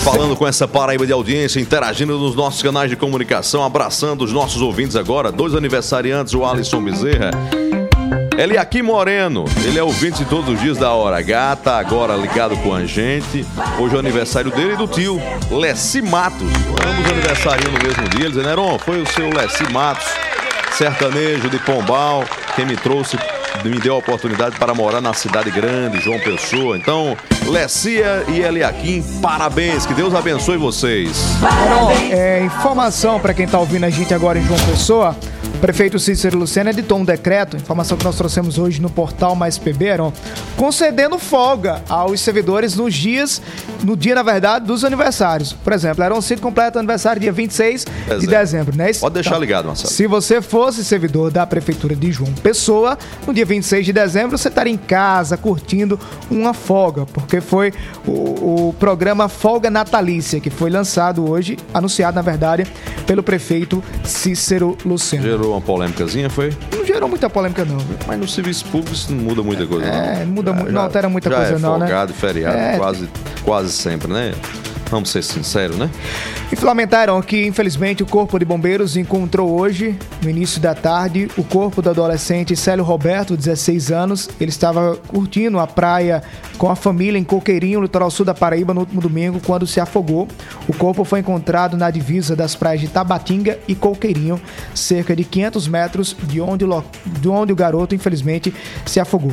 [0.05, 4.63] Falando com essa Paraíba de audiência, interagindo nos nossos canais de comunicação, abraçando os nossos
[4.63, 5.33] ouvintes agora.
[5.33, 7.33] Dois aniversariantes, o Alisson Bezerra.
[8.39, 12.57] Eliakim Moreno, ele é ouvinte de todos os dias da Hora H, tá agora ligado
[12.59, 13.45] com a gente.
[13.77, 15.21] Hoje é o aniversário dele e do tio,
[15.51, 16.49] Lessi Matos.
[16.89, 18.27] Ambos aniversariam no mesmo dia.
[18.27, 20.07] Eles Neron, foi o seu Lessi Matos,
[20.79, 22.25] sertanejo de Pombal,
[22.55, 23.19] quem me trouxe,
[23.69, 26.77] me deu a oportunidade para morar na cidade grande, João Pessoa.
[26.77, 31.37] Então, Lessia e Eliakim, parabéns, que Deus abençoe vocês.
[31.41, 35.17] Carol, é, informação para quem está ouvindo a gente agora em João Pessoa.
[35.61, 39.85] Prefeito Cícero Lucena editou um decreto, informação que nós trouxemos hoje no portal Mais PB,
[39.85, 40.13] Heron,
[40.57, 43.43] concedendo folga aos servidores nos dias,
[43.85, 45.53] no dia, na verdade, dos aniversários.
[45.53, 48.31] Por exemplo, Heron Cid completa aniversário dia 26 de Dezembro.
[48.31, 48.93] dezembro, né?
[48.95, 49.93] Pode deixar ligado, Marcelo.
[49.93, 54.49] Se você fosse servidor da Prefeitura de João Pessoa, no dia 26 de dezembro você
[54.49, 57.73] estaria em casa curtindo uma folga, porque foi
[58.07, 62.67] o, o programa Folga Natalícia, que foi lançado hoje, anunciado, na verdade,
[63.07, 65.23] pelo prefeito Cícero Lucena.
[65.23, 66.53] Gerou uma polêmicazinha, foi?
[66.77, 67.79] Não gerou muita polêmica, não.
[68.07, 70.83] Mas no serviço público isso não muda muita coisa, É, não muda mu- Já- não
[70.83, 71.87] altera muita já coisa, é não, né?
[71.87, 73.09] folgado, feriado, É, quase,
[73.45, 74.33] quase sempre, né?
[74.91, 75.89] Vamos ser sinceros, né?
[76.51, 81.45] E lamentaram que, infelizmente, o Corpo de Bombeiros encontrou hoje, no início da tarde, o
[81.45, 84.29] corpo do adolescente Célio Roberto, 16 anos.
[84.41, 86.23] Ele estava curtindo a praia
[86.59, 90.27] com a família em Coqueirinho, litoral sul da Paraíba, no último domingo, quando se afogou.
[90.67, 94.41] O corpo foi encontrado na divisa das praias de Tabatinga e Coqueirinho,
[94.75, 96.65] cerca de 500 metros de onde,
[97.07, 98.53] de onde o garoto, infelizmente,
[98.85, 99.33] se afogou.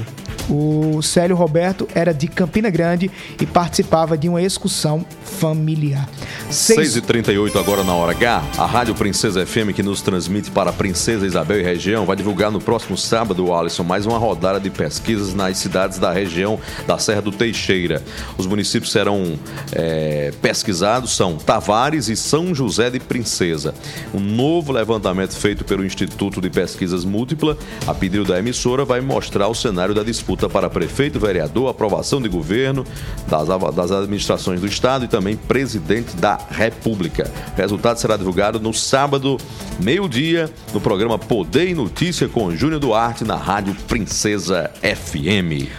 [0.50, 6.08] O Célio Roberto era de Campina Grande e participava de uma excursão familiar.
[6.50, 11.26] Seis- 6h38 agora na hora H, a Rádio Princesa FM que nos transmite para Princesa
[11.26, 15.58] Isabel e região vai divulgar no próximo sábado, Alisson, mais uma rodada de pesquisas nas
[15.58, 18.02] cidades da região da Serra do Teixeira.
[18.38, 19.38] Os municípios serão
[19.74, 23.74] é, pesquisados são Tavares e São José de Princesa.
[24.14, 29.48] Um novo levantamento feito pelo Instituto de Pesquisas Múltipla, a pedido da emissora, vai mostrar
[29.48, 32.86] o cenário da disputa para prefeito, vereador, aprovação de governo,
[33.28, 37.32] das, das administrações do Estado e também presidente da República.
[37.54, 39.38] O resultado será divulgado no sábado,
[39.80, 45.70] meio-dia, no programa Poder e Notícia com Júnior Duarte na Rádio Princesa FM.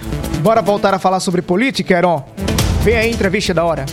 [0.40, 2.24] Bora voltar a falar sobre política, Heron?
[2.82, 3.86] Vem aí, entrevista da hora.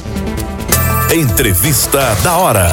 [1.14, 2.68] Entrevista da hora.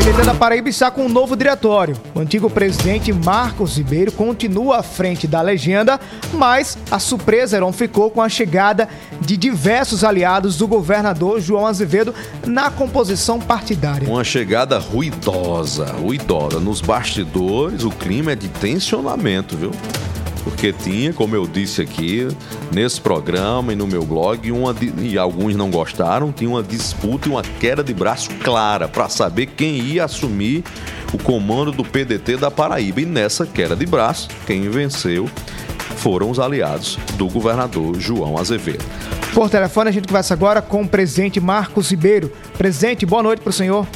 [0.00, 1.94] PDT da Paraíba está com um novo diretório.
[2.14, 6.00] O antigo presidente Marcos Ribeiro continua à frente da legenda,
[6.32, 8.88] mas a surpresa Heron ficou com a chegada
[9.20, 12.14] de diversos aliados do governador João Azevedo
[12.46, 14.08] na composição partidária.
[14.08, 16.58] Uma chegada ruidosa, ruidosa.
[16.58, 19.70] Nos bastidores, o clima é de tensionamento, viu?
[20.42, 22.26] Porque tinha, como eu disse aqui,
[22.72, 27.30] nesse programa e no meu blog, uma, e alguns não gostaram, tinha uma disputa e
[27.30, 30.64] uma queda de braço clara para saber quem ia assumir
[31.12, 33.00] o comando do PDT da Paraíba.
[33.00, 35.28] E nessa queda de braço, quem venceu
[35.96, 38.84] foram os aliados do governador João Azevedo.
[39.34, 42.32] Por telefone, a gente conversa agora com o presidente Marcos Ribeiro.
[42.56, 43.86] Presidente, boa noite para o senhor.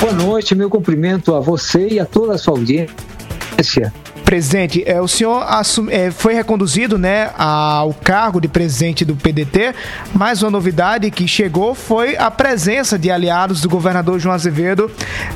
[0.00, 3.92] Boa noite, meu cumprimento a você e a toda a sua audiência.
[4.30, 5.44] Presidente, é, o senhor
[5.90, 9.74] é, foi reconduzido né, ao cargo de presidente do PDT,
[10.14, 14.88] mas uma novidade que chegou foi a presença de aliados do governador João Azevedo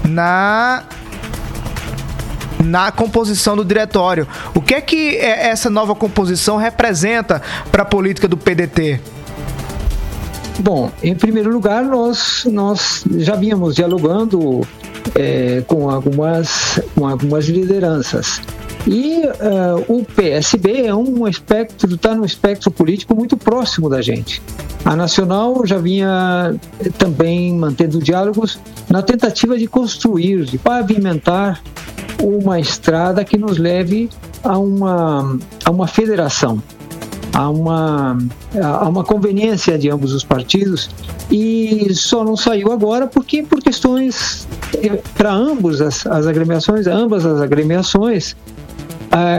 [0.05, 0.85] na
[2.63, 4.29] na composição do diretório.
[4.55, 7.43] O que é que é, essa nova composição representa
[7.73, 9.01] para a política do PDT?
[10.61, 14.61] Bom, em primeiro lugar, nós, nós já vínhamos dialogando
[15.17, 18.41] é, com, algumas, com algumas lideranças.
[18.87, 24.43] E uh, o PSB é um espectro, está num espectro político muito próximo da gente.
[24.85, 26.55] A Nacional já vinha
[26.99, 28.59] também mantendo diálogos
[28.89, 31.63] na tentativa de construir, de pavimentar
[32.23, 34.11] uma estrada que nos leve
[34.43, 36.63] a uma, a uma federação,
[37.33, 38.19] a uma,
[38.63, 40.91] a uma conveniência de ambos os partidos
[41.31, 47.41] e só não saiu agora porque por questões eh, para ambos as, agremiações, ambas as
[47.41, 48.37] agremiações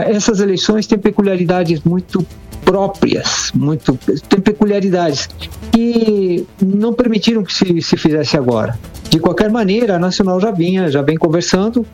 [0.08, 2.26] essas eleições têm peculiaridades muito
[2.64, 3.98] próprias, muito
[4.28, 5.28] tem peculiaridades
[5.70, 8.78] que não permitiram que se, se fizesse agora.
[9.08, 11.86] De qualquer maneira, a Nacional já vinha, já vem conversando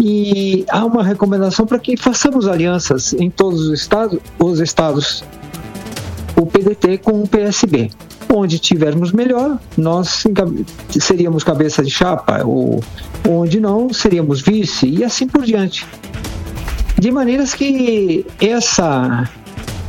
[0.00, 5.24] e há uma recomendação para que façamos alianças em todos os estados, os estados,
[6.36, 7.90] o PDT com o PSB.
[8.34, 10.24] Onde tivermos melhor, nós
[10.88, 12.82] seríamos cabeça de chapa, ou
[13.28, 15.86] onde não, seríamos vice, e assim por diante
[17.02, 19.28] de maneiras que essa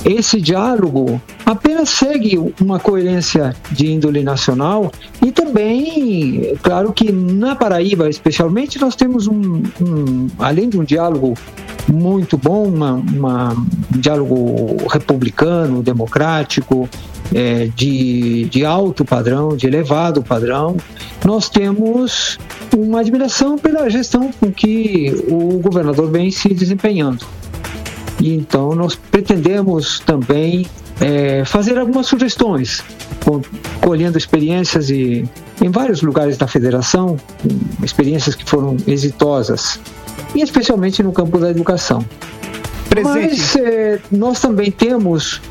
[0.06, 4.92] esse diálogo apenas segue uma coerência de índole nacional
[5.26, 11.36] e também, claro que na Paraíba, especialmente, nós temos um, um além de um diálogo
[11.88, 16.90] muito bom, uma, uma, um diálogo republicano, democrático,
[17.34, 20.78] é, de, de alto padrão, de elevado padrão,
[21.26, 22.38] nós temos
[22.76, 27.26] uma admiração pela gestão com que o governador vem se desempenhando.
[28.20, 30.68] E então nós pretendemos também
[31.02, 32.84] é, fazer algumas sugestões,
[33.82, 35.28] colhendo experiências e,
[35.62, 37.18] em vários lugares da federação,
[37.84, 39.80] experiências que foram exitosas,
[40.36, 42.06] e especialmente no campo da educação.
[42.90, 43.40] Presente.
[43.40, 45.42] Mas é, nós também temos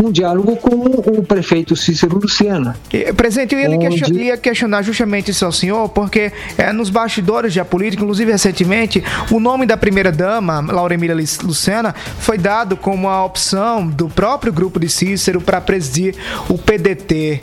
[0.00, 2.76] um diálogo com o prefeito Cícero Lucena.
[3.16, 3.88] Presidente, eu ia, onde...
[3.88, 9.02] question, ia questionar justamente isso ao senhor, porque é, nos bastidores da política, inclusive recentemente,
[9.30, 14.78] o nome da primeira-dama, Laura Emília Lucena, foi dado como a opção do próprio grupo
[14.78, 16.14] de Cícero para presidir
[16.48, 17.40] o PDT.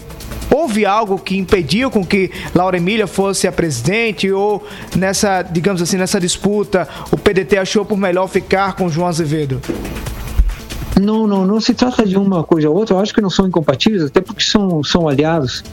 [0.51, 5.97] Houve algo que impediu com que Laura Emília fosse a presidente ou nessa, digamos assim,
[5.97, 9.61] nessa disputa, o PDT achou por melhor ficar com João Azevedo?
[10.99, 12.95] Não, não, não se trata de uma coisa ou outra.
[12.95, 15.63] Eu acho que não são incompatíveis, até porque são, são aliados.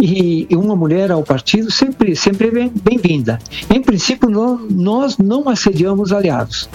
[0.00, 3.38] E, e uma mulher ao partido sempre, sempre é bem-vinda.
[3.68, 6.68] Em princípio, nós, nós não assediamos aliados.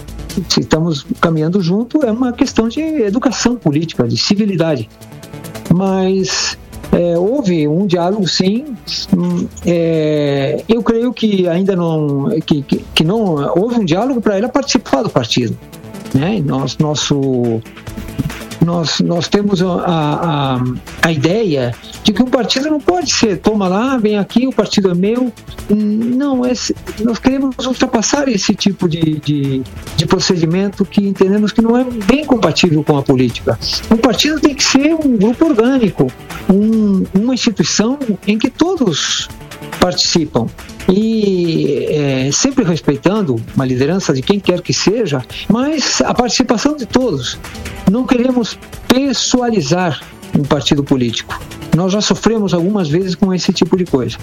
[0.50, 4.90] Se estamos caminhando junto, é uma questão de educação política, de civilidade.
[5.74, 6.58] Mas
[6.92, 8.76] é, houve um diálogo, sim.
[9.16, 14.38] Hum, é, eu creio que ainda não que, que, que não houve um diálogo para
[14.38, 15.58] ela participar do partido.
[16.14, 16.42] Né?
[16.46, 17.62] Nosso, nosso
[18.64, 20.62] nós, nós temos a, a,
[21.02, 24.90] a, ideia de que um partido não pode ser, toma lá, vem aqui, o partido
[24.90, 25.32] é meu.
[25.70, 29.64] Não, esse, nós queremos ultrapassar esse tipo de, de,
[29.98, 33.58] de, procedimento que entendemos que não é bem compatível com a política.
[33.92, 36.12] Um partido tem que ser um grupo orgânico,
[36.50, 37.98] um, uma instituição
[38.28, 39.28] em que todos
[39.80, 40.48] participam.
[40.90, 46.86] E é, sempre respeitando uma liderança de quem quer que seja, mas a participação de
[46.86, 47.38] todos.
[47.90, 48.58] Não queremos
[48.88, 50.02] pessoalizar
[50.38, 51.40] um partido político.
[51.76, 54.18] Nós já sofremos algumas vezes com esse tipo de coisa.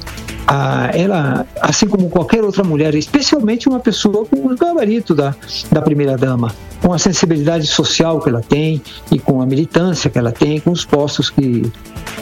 [0.47, 5.35] Ah, ela, assim como qualquer outra mulher, especialmente uma pessoa com o gabarito da,
[5.71, 8.81] da primeira-dama, com a sensibilidade social que ela tem
[9.13, 11.71] e com a militância que ela tem, com os postos que,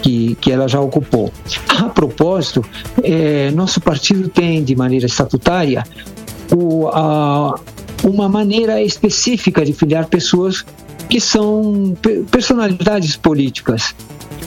[0.02, 1.32] que, que ela já ocupou.
[1.78, 2.64] A propósito,
[3.02, 5.84] é, nosso partido tem, de maneira estatutária,
[6.54, 7.58] o, a,
[8.04, 10.64] uma maneira específica de filiar pessoas
[11.08, 11.96] que são
[12.30, 13.94] personalidades políticas.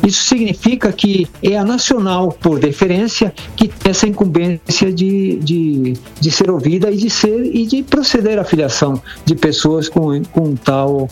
[0.05, 6.31] Isso significa que é a nacional, por deferência, que tem essa incumbência de, de, de
[6.31, 11.07] ser ouvida e de ser e de proceder à filiação de pessoas com, com, tal,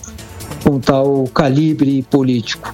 [0.63, 2.73] com tal calibre político.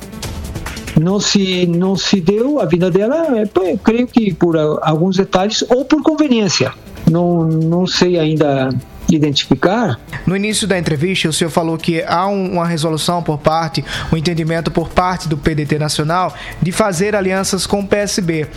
[1.00, 5.64] Não se, não se deu a vida dela, é, eu creio que por alguns detalhes
[5.70, 6.72] ou por conveniência.
[7.10, 8.70] Não, não sei ainda
[9.10, 10.00] identificar.
[10.26, 14.72] No início da entrevista, o senhor falou que há uma resolução por parte, um entendimento
[14.72, 18.48] por parte do PDT Nacional de fazer alianças com o PSB.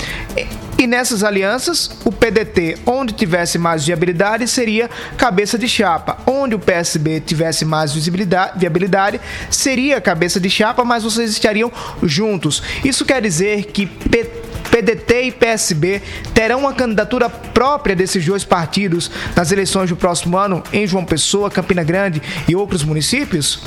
[0.81, 6.19] E nessas alianças, o PDT, onde tivesse mais viabilidade, seria cabeça de chapa.
[6.25, 9.21] Onde o PSB tivesse mais viabilidade,
[9.51, 12.63] seria cabeça de chapa, mas vocês estariam juntos.
[12.85, 13.87] Isso quer dizer que
[14.71, 16.01] PDT e PSB
[16.33, 21.51] terão uma candidatura própria desses dois partidos nas eleições do próximo ano em João Pessoa,
[21.51, 23.61] Campina Grande e outros municípios?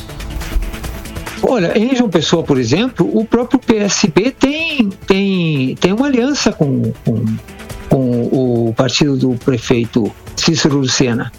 [1.44, 6.94] Olha, em João Pessoa, por exemplo, o próprio PSB tem, tem, tem uma aliança com,
[7.04, 7.26] com,
[7.90, 11.32] com o partido do prefeito Cícero Lucena.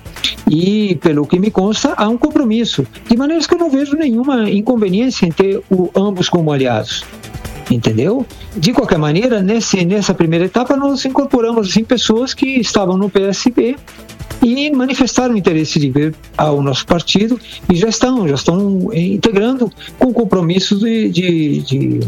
[0.51, 2.87] E, pelo que me consta, há um compromisso.
[3.09, 7.05] De maneira que eu não vejo nenhuma inconveniência em ter o, ambos como aliados
[7.71, 8.27] entendeu?
[8.57, 13.77] De qualquer maneira, nesse, nessa primeira etapa, nós incorporamos assim, pessoas que estavam no PSB
[14.43, 17.39] e manifestaram interesse de vir ao nosso partido
[17.71, 22.01] e já estão, já estão integrando com compromisso de, de, de,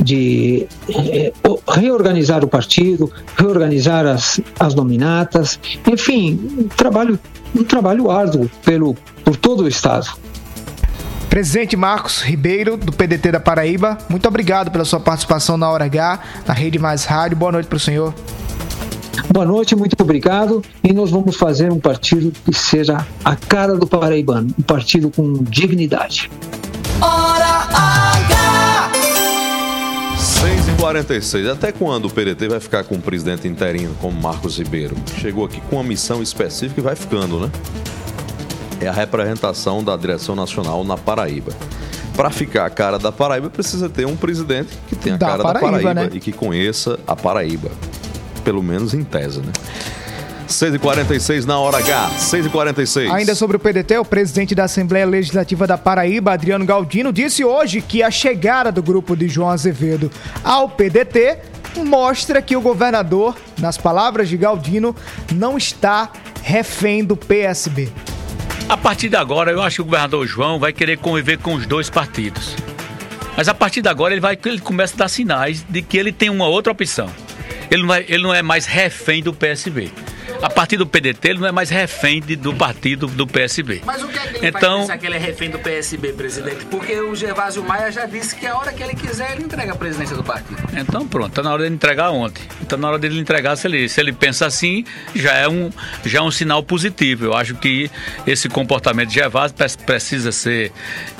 [0.00, 0.66] de
[1.10, 1.32] é,
[1.68, 5.58] reorganizar o partido, reorganizar as, as nominatas,
[5.90, 7.18] enfim, um trabalho,
[7.54, 10.06] um trabalho árduo pelo, por todo o Estado.
[11.28, 16.20] Presidente Marcos Ribeiro, do PDT da Paraíba, muito obrigado pela sua participação na Hora H,
[16.46, 17.38] na Rede Mais Rádio.
[17.38, 18.14] Boa noite para o senhor.
[19.30, 20.62] Boa noite, muito obrigado.
[20.82, 25.42] E nós vamos fazer um partido que seja a cara do paraibano, um partido com
[25.44, 26.30] dignidade.
[27.00, 28.92] Hora H!
[30.78, 31.50] 6h46.
[31.50, 34.96] Até quando o PDT vai ficar com o presidente interino como Marcos Ribeiro?
[35.20, 37.50] Chegou aqui com uma missão específica e vai ficando, né?
[38.84, 41.52] é a representação da direção nacional na Paraíba.
[42.16, 45.42] Para ficar a cara da Paraíba, precisa ter um presidente que tenha a da cara
[45.42, 46.10] Paraíba, da Paraíba né?
[46.12, 47.70] e que conheça a Paraíba.
[48.44, 49.52] Pelo menos em tese, né?
[50.52, 53.10] 6h46 na hora H, 6h46.
[53.10, 57.80] Ainda sobre o PDT, o presidente da Assembleia Legislativa da Paraíba, Adriano Galdino, disse hoje
[57.80, 60.10] que a chegada do grupo de João Azevedo
[60.44, 61.38] ao PDT
[61.84, 64.94] mostra que o governador, nas palavras de Galdino,
[65.32, 66.12] não está
[66.42, 67.88] refém do PSB.
[68.68, 71.66] A partir de agora, eu acho que o governador João vai querer conviver com os
[71.66, 72.54] dois partidos.
[73.36, 76.12] Mas a partir de agora, ele, vai, ele começa a dar sinais de que ele
[76.12, 77.08] tem uma outra opção.
[77.72, 79.90] Ele não, é, ele não é mais refém do PSB
[80.42, 83.82] a partir do PDT, ele não é mais refém de, do partido do PSB.
[83.84, 86.64] Mas o que é que ele então, pensar que ele é refém do PSB, presidente?
[86.66, 89.76] Porque o Gervásio Maia já disse que a hora que ele quiser, ele entrega a
[89.76, 90.60] presidência do partido.
[90.76, 92.42] Então pronto, está na hora de entregar ontem.
[92.60, 95.70] Está na hora dele entregar, se ele, se ele pensa assim, já é, um,
[96.04, 97.26] já é um sinal positivo.
[97.26, 97.88] Eu acho que
[98.26, 99.56] esse comportamento de Gervásio
[99.86, 100.72] precisa ser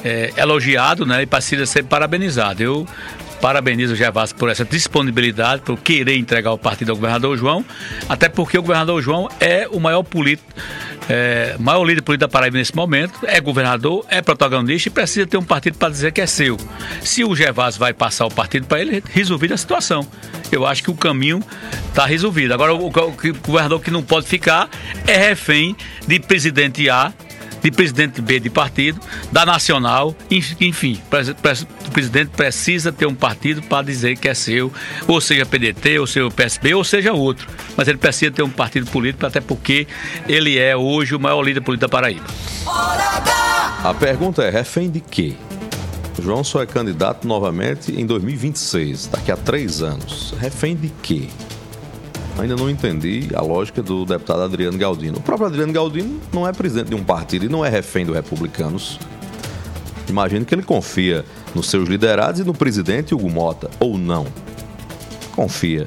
[0.05, 2.63] é, elogiado né, e precisa ser parabenizado.
[2.63, 2.89] Eu
[3.43, 7.65] Parabenizo o Gervásio por essa disponibilidade, por querer entregar o partido ao governador João,
[8.09, 10.49] até porque o governador João é o maior político,
[11.09, 15.39] é, maior líder político da Paraíba nesse momento, é governador, é protagonista e precisa ter
[15.39, 16.57] um partido para dizer que é seu.
[17.03, 20.07] Se o Gervásio vai passar o partido para ele, resolvida a situação.
[20.53, 21.43] Eu acho que o caminho
[21.89, 22.55] está resolvido.
[22.55, 24.71] Agora, o, o, o governador que não pode ficar
[25.05, 25.77] é refém
[26.07, 27.13] de presidente A
[27.63, 29.01] de presidente B de partido,
[29.31, 30.15] da nacional,
[30.61, 31.01] enfim,
[31.87, 34.73] o presidente precisa ter um partido para dizer que é seu,
[35.07, 37.49] ou seja PDT, ou seja PSB, ou seja outro.
[37.77, 39.87] Mas ele precisa ter um partido político, até porque
[40.29, 42.27] ele é hoje o maior líder político da Paraíba.
[43.85, 45.35] A pergunta é: refém de quê?
[46.21, 50.35] João só é candidato novamente em 2026, daqui a três anos.
[50.39, 51.29] Refém de quê?
[52.39, 55.19] Ainda não entendi a lógica do deputado Adriano Galdino.
[55.19, 58.15] O próprio Adriano Galdino não é presidente de um partido e não é refém dos
[58.15, 58.99] republicanos.
[60.09, 61.25] Imagino que ele confia
[61.55, 64.27] nos seus liderados e no presidente Hugo Mota, ou não.
[65.35, 65.87] Confia.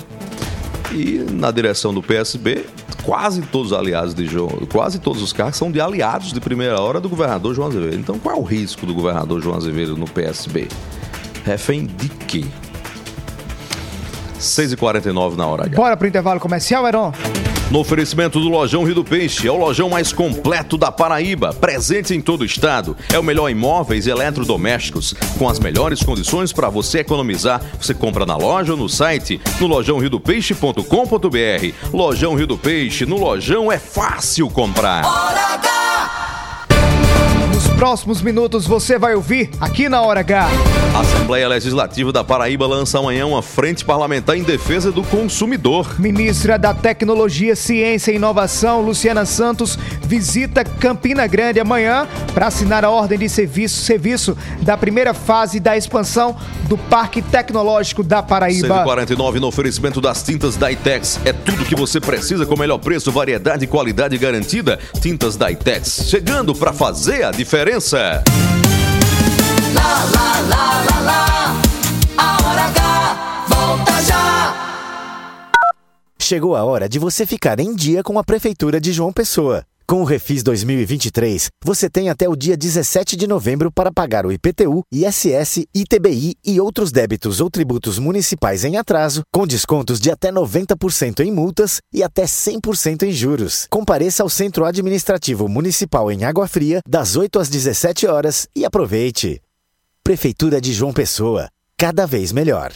[0.91, 2.65] E na direção do PSB,
[3.03, 6.79] quase todos os aliados de João, quase todos os cargos são de aliados de primeira
[6.79, 7.97] hora do governador João Azevedo.
[7.97, 10.67] Então qual é o risco do governador João Azevedo no PSB?
[11.43, 12.45] Refém de quê?
[14.39, 15.75] 6h49 na hora H.
[15.75, 17.11] Bora pro intervalo comercial, Heron?
[17.71, 22.13] No oferecimento do Lojão Rio do Peixe, é o lojão mais completo da Paraíba, presente
[22.13, 22.95] em todo o estado.
[23.11, 27.59] É o melhor em móveis e eletrodomésticos, com as melhores condições para você economizar.
[27.81, 31.91] Você compra na loja ou no site, no lojãoriodopeixe.com.br.
[31.91, 35.01] Lojão Rio do Peixe, no Lojão é fácil comprar.
[35.01, 35.84] Nos
[37.75, 40.47] próximos minutos você vai ouvir aqui na Hora H.
[40.93, 45.99] A Assembleia Legislativa da Paraíba lança amanhã uma frente parlamentar em defesa do consumidor.
[45.99, 52.89] Ministra da Tecnologia, Ciência e Inovação, Luciana Santos, visita Campina Grande amanhã para assinar a
[52.89, 56.37] ordem de serviço, serviço da primeira fase da expansão
[56.69, 58.67] do Parque Tecnológico da Paraíba.
[58.67, 61.19] 149 no oferecimento das tintas Daitex.
[61.25, 64.79] É tudo que você precisa com o melhor preço, variedade e qualidade garantida.
[65.01, 67.64] Tintas Daitex, chegando para fazer a diferença.
[69.73, 71.61] Lá, lá, lá, lá, lá.
[72.15, 74.53] A hora H volta já.
[76.21, 79.65] Chegou a hora de você ficar em dia com a Prefeitura de João Pessoa.
[79.87, 84.31] Com o Refis 2023, você tem até o dia 17 de novembro para pagar o
[84.31, 90.31] IPTU, ISS, ITBI e outros débitos ou tributos municipais em atraso, com descontos de até
[90.31, 93.67] 90% em multas e até 100% em juros.
[93.69, 99.39] Compareça ao Centro Administrativo Municipal em Água Fria, das 8 às 17 horas e aproveite.
[100.03, 102.71] Prefeitura de João Pessoa, cada vez melhor.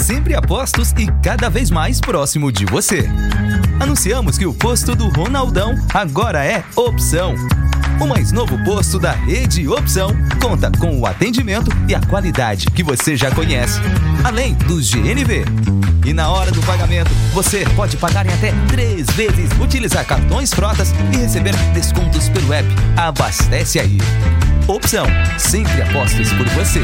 [0.00, 3.08] Sempre a postos e cada vez mais próximo de você.
[3.78, 7.34] Anunciamos que o posto do Ronaldão agora é opção.
[8.00, 12.82] O mais novo posto da rede Opção conta com o atendimento e a qualidade que
[12.82, 13.78] você já conhece,
[14.24, 15.44] além do GNV.
[16.06, 20.94] E na hora do pagamento, você pode pagar em até três vezes, utilizar cartões frotas
[21.12, 22.66] e receber descontos pelo app.
[22.96, 23.98] Abastece aí.
[24.66, 25.04] Opção,
[25.38, 26.80] sempre apostos por você.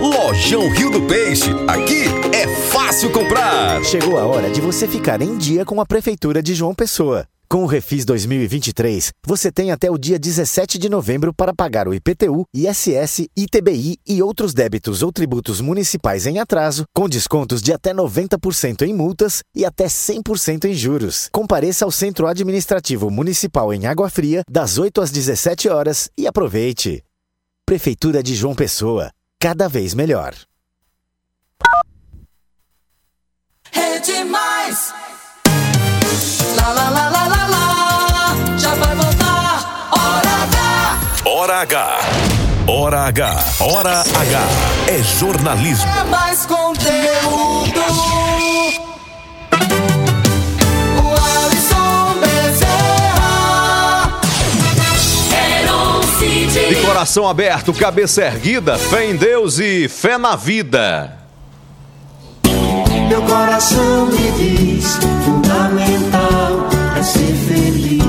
[0.00, 3.82] Lojão Rio do Peixe, aqui é fácil comprar.
[3.84, 7.26] Chegou a hora de você ficar em dia com a Prefeitura de João Pessoa.
[7.48, 11.94] Com o Refis 2023, você tem até o dia 17 de novembro para pagar o
[11.94, 17.94] IPTU, ISS, ITBI e outros débitos ou tributos municipais em atraso, com descontos de até
[17.94, 21.28] 90% em multas e até 100% em juros.
[21.30, 27.04] Compareça ao Centro Administrativo Municipal em Água Fria, das 8 às 17 horas e aproveite.
[27.64, 29.10] Prefeitura de João Pessoa,
[29.44, 30.32] cada vez melhor.
[33.70, 34.94] Rede Mais.
[36.56, 38.34] Lá, lá, lá, lá, lá, lá.
[38.56, 39.90] Já vai voltar.
[39.92, 40.98] Hora H.
[41.26, 41.98] Hora H.
[42.66, 43.44] Hora H.
[43.60, 44.48] Hora H.
[44.88, 45.90] É jornalismo.
[45.90, 48.53] É mais conteúdo.
[56.94, 61.18] Coração aberto, cabeça erguida, fé em Deus e fé na vida.
[63.08, 68.00] Meu coração me diz: fundamental é ser feliz.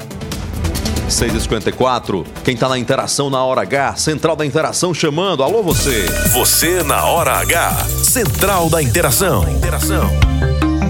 [1.09, 2.25] 6h54.
[2.45, 5.43] Quem tá na interação na hora H, Central da Interação chamando.
[5.43, 6.05] Alô, você.
[6.31, 7.85] Você na hora H.
[8.03, 9.43] Central da Interação.
[9.49, 10.09] Interação.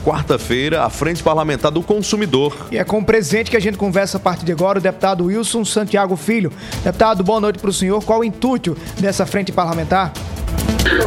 [0.05, 2.55] quarta-feira a Frente Parlamentar do Consumidor.
[2.71, 5.25] E é com o presente que a gente conversa a partir de agora, o deputado
[5.25, 6.53] Wilson Santiago Filho.
[6.83, 8.05] Deputado, boa noite para o senhor.
[8.05, 10.13] Qual o intuito dessa frente parlamentar?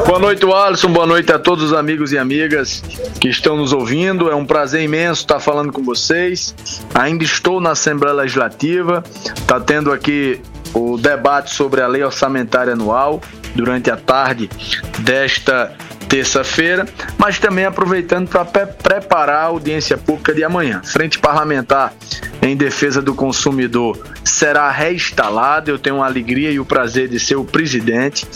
[0.05, 0.91] Boa noite, Alisson.
[0.91, 2.83] Boa noite a todos os amigos e amigas
[3.21, 4.29] que estão nos ouvindo.
[4.29, 6.55] É um prazer imenso estar falando com vocês.
[6.93, 9.03] Ainda estou na Assembleia Legislativa.
[9.35, 10.41] Está tendo aqui
[10.73, 13.21] o debate sobre a lei orçamentária anual
[13.55, 14.49] durante a tarde
[14.99, 15.75] desta
[16.07, 16.85] terça-feira,
[17.17, 20.81] mas também aproveitando para preparar a audiência pública de amanhã.
[20.83, 21.93] Frente parlamentar
[22.41, 25.69] em defesa do consumidor será reinstalada.
[25.69, 28.27] Eu tenho a alegria e o prazer de ser o presidente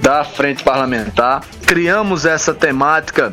[0.00, 1.44] da frente parlamentar.
[1.66, 3.32] Criamos essa temática,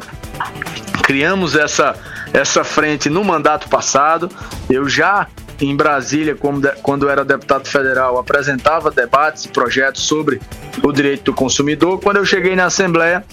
[1.04, 1.96] criamos essa,
[2.34, 4.30] essa frente no mandato passado.
[4.70, 5.28] Eu já
[5.62, 6.38] em Brasília,
[6.82, 10.42] quando era deputado federal, apresentava debates e projetos sobre
[10.82, 12.00] o direito do consumidor.
[12.00, 13.24] Quando eu cheguei na Assembleia,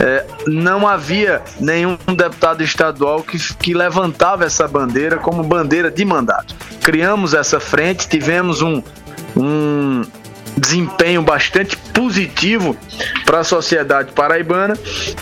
[0.00, 6.54] eh, não havia nenhum deputado estadual que, que levantava essa bandeira como bandeira de mandato.
[6.82, 8.82] Criamos essa frente, tivemos um,
[9.36, 10.02] um
[10.56, 12.76] desempenho bastante positivo
[13.24, 14.74] para a sociedade paraibana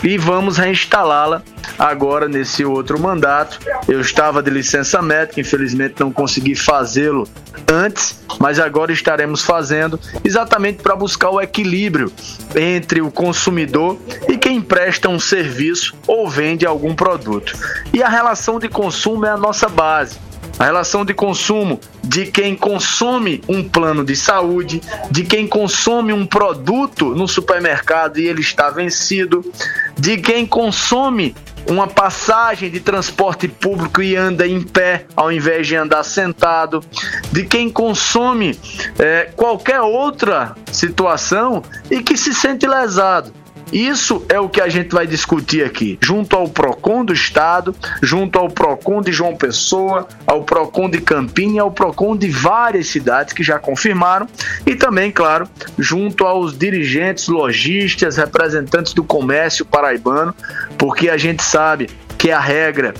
[0.03, 1.41] e vamos reinstalá-la
[1.77, 3.59] agora nesse outro mandato.
[3.87, 7.27] Eu estava de licença médica, infelizmente não consegui fazê-lo
[7.71, 12.11] antes, mas agora estaremos fazendo exatamente para buscar o equilíbrio
[12.55, 17.57] entre o consumidor e quem presta um serviço ou vende algum produto.
[17.93, 20.30] E a relação de consumo é a nossa base
[20.61, 26.23] a relação de consumo de quem consome um plano de saúde, de quem consome um
[26.23, 29.43] produto no supermercado e ele está vencido,
[29.97, 31.35] de quem consome
[31.67, 36.83] uma passagem de transporte público e anda em pé ao invés de andar sentado,
[37.31, 38.55] de quem consome
[38.99, 43.33] é, qualquer outra situação e que se sente lesado.
[43.71, 48.37] Isso é o que a gente vai discutir aqui, junto ao PROCON do Estado, junto
[48.37, 53.33] ao PROCON de João Pessoa, ao PROCON de Campina e ao PROCON de várias cidades
[53.33, 54.27] que já confirmaram,
[54.65, 55.47] e também, claro,
[55.77, 60.35] junto aos dirigentes, lojistas, representantes do comércio paraibano,
[60.77, 61.89] porque a gente sabe
[62.21, 62.93] que a regra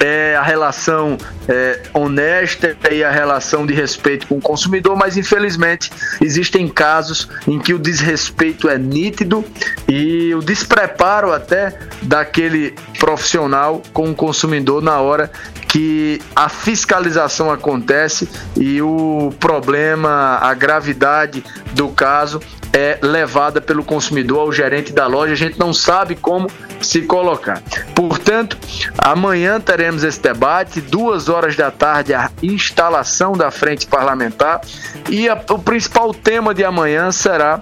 [0.00, 1.16] é a relação
[1.46, 7.60] é, honesta e a relação de respeito com o consumidor, mas infelizmente existem casos em
[7.60, 9.44] que o desrespeito é nítido
[9.86, 15.30] e o despreparo até daquele profissional com o consumidor na hora
[15.68, 21.44] que a fiscalização acontece e o problema, a gravidade
[21.74, 22.40] do caso
[22.72, 25.32] é levada pelo consumidor ao gerente da loja.
[25.32, 26.48] A gente não sabe como
[26.84, 27.62] se colocar.
[27.94, 28.56] Portanto,
[28.98, 34.60] amanhã teremos esse debate, duas horas da tarde, a instalação da frente parlamentar
[35.08, 37.60] e a, o principal tema de amanhã será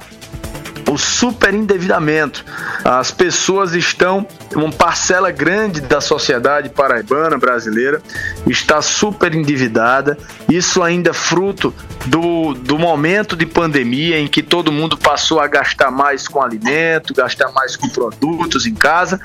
[0.93, 2.45] o superendividamento.
[2.85, 8.03] As pessoas estão, uma parcela grande da sociedade paraibana brasileira
[8.47, 10.19] está super endividada.
[10.49, 11.75] Isso ainda fruto
[12.07, 16.41] do do, do momento de pandemia em que todo mundo passou a gastar mais com
[16.41, 19.21] alimento, gastar mais com produtos em casa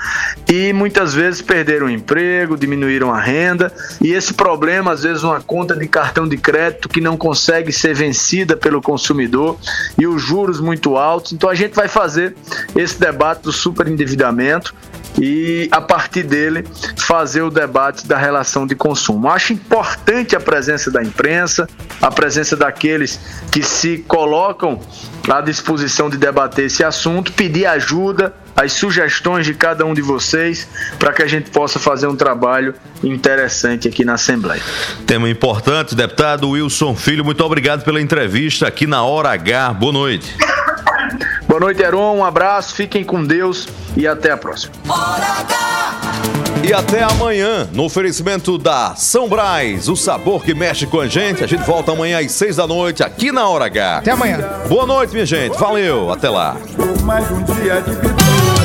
[0.49, 5.41] e muitas vezes perderam o emprego, diminuíram a renda e esse problema, às vezes, uma
[5.41, 9.57] conta de cartão de crédito que não consegue ser vencida pelo consumidor
[9.97, 11.33] e os juros muito altos.
[11.33, 12.35] Então a gente vai fazer
[12.75, 14.73] esse debate do superendividamento
[15.19, 16.63] e a partir dele
[16.95, 19.27] fazer o debate da relação de consumo.
[19.27, 21.67] Acho importante a presença da imprensa,
[22.01, 23.19] a presença daqueles
[23.51, 24.79] que se colocam
[25.27, 30.67] à disposição de debater esse assunto, pedir ajuda, as sugestões de cada um de vocês
[30.97, 34.61] para que a gente possa fazer um trabalho interessante aqui na Assembleia.
[35.05, 39.73] Tema importante, deputado Wilson Filho, muito obrigado pela entrevista aqui na Hora H.
[39.73, 40.35] Boa noite.
[41.57, 42.17] Boa noite, Heron.
[42.17, 44.75] Um abraço, fiquem com Deus e até a próxima.
[46.63, 51.43] E até amanhã, no oferecimento da São Brás, o sabor que mexe com a gente.
[51.43, 53.97] A gente volta amanhã às seis da noite, aqui na Hora H.
[53.97, 54.37] Até amanhã.
[54.69, 55.57] Boa noite, minha gente.
[55.57, 56.57] Valeu, até lá.
[57.03, 58.56] Mais um dia de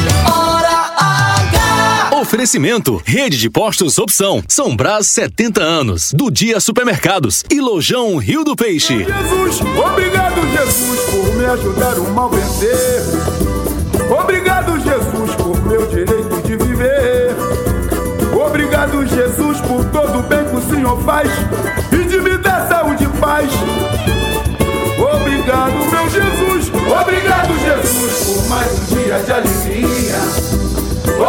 [2.22, 4.44] Oferecimento: Rede de Postos Opção.
[4.46, 6.12] São Brás 70 anos.
[6.12, 7.44] Do Dia Supermercados.
[7.50, 8.98] E Lojão Rio do Peixe.
[8.98, 13.02] Jesus, obrigado Jesus por me ajudar o mal vencer.
[14.08, 17.34] Obrigado Jesus por meu direito de viver.
[18.32, 21.28] Obrigado Jesus por todo o bem que o Senhor faz
[21.90, 23.50] e de me dar saúde e paz.
[24.96, 26.70] Obrigado meu Jesus,
[27.00, 30.51] obrigado Jesus por mais um dia de alegria.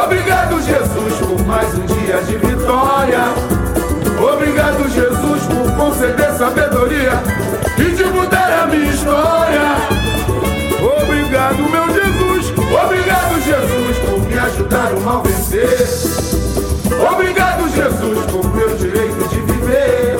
[0.03, 3.33] Obrigado, Jesus, por mais um dia de vitória.
[4.21, 7.11] Obrigado, Jesus, por conceder sabedoria
[7.77, 9.61] e de mudar a minha história.
[11.01, 12.49] Obrigado, meu Jesus.
[12.83, 15.87] Obrigado, Jesus, por me ajudar o mal vencer.
[17.11, 20.19] Obrigado, Jesus, por meu direito de viver.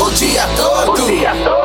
[0.00, 0.92] O dia todo.
[0.92, 1.57] O dia todo.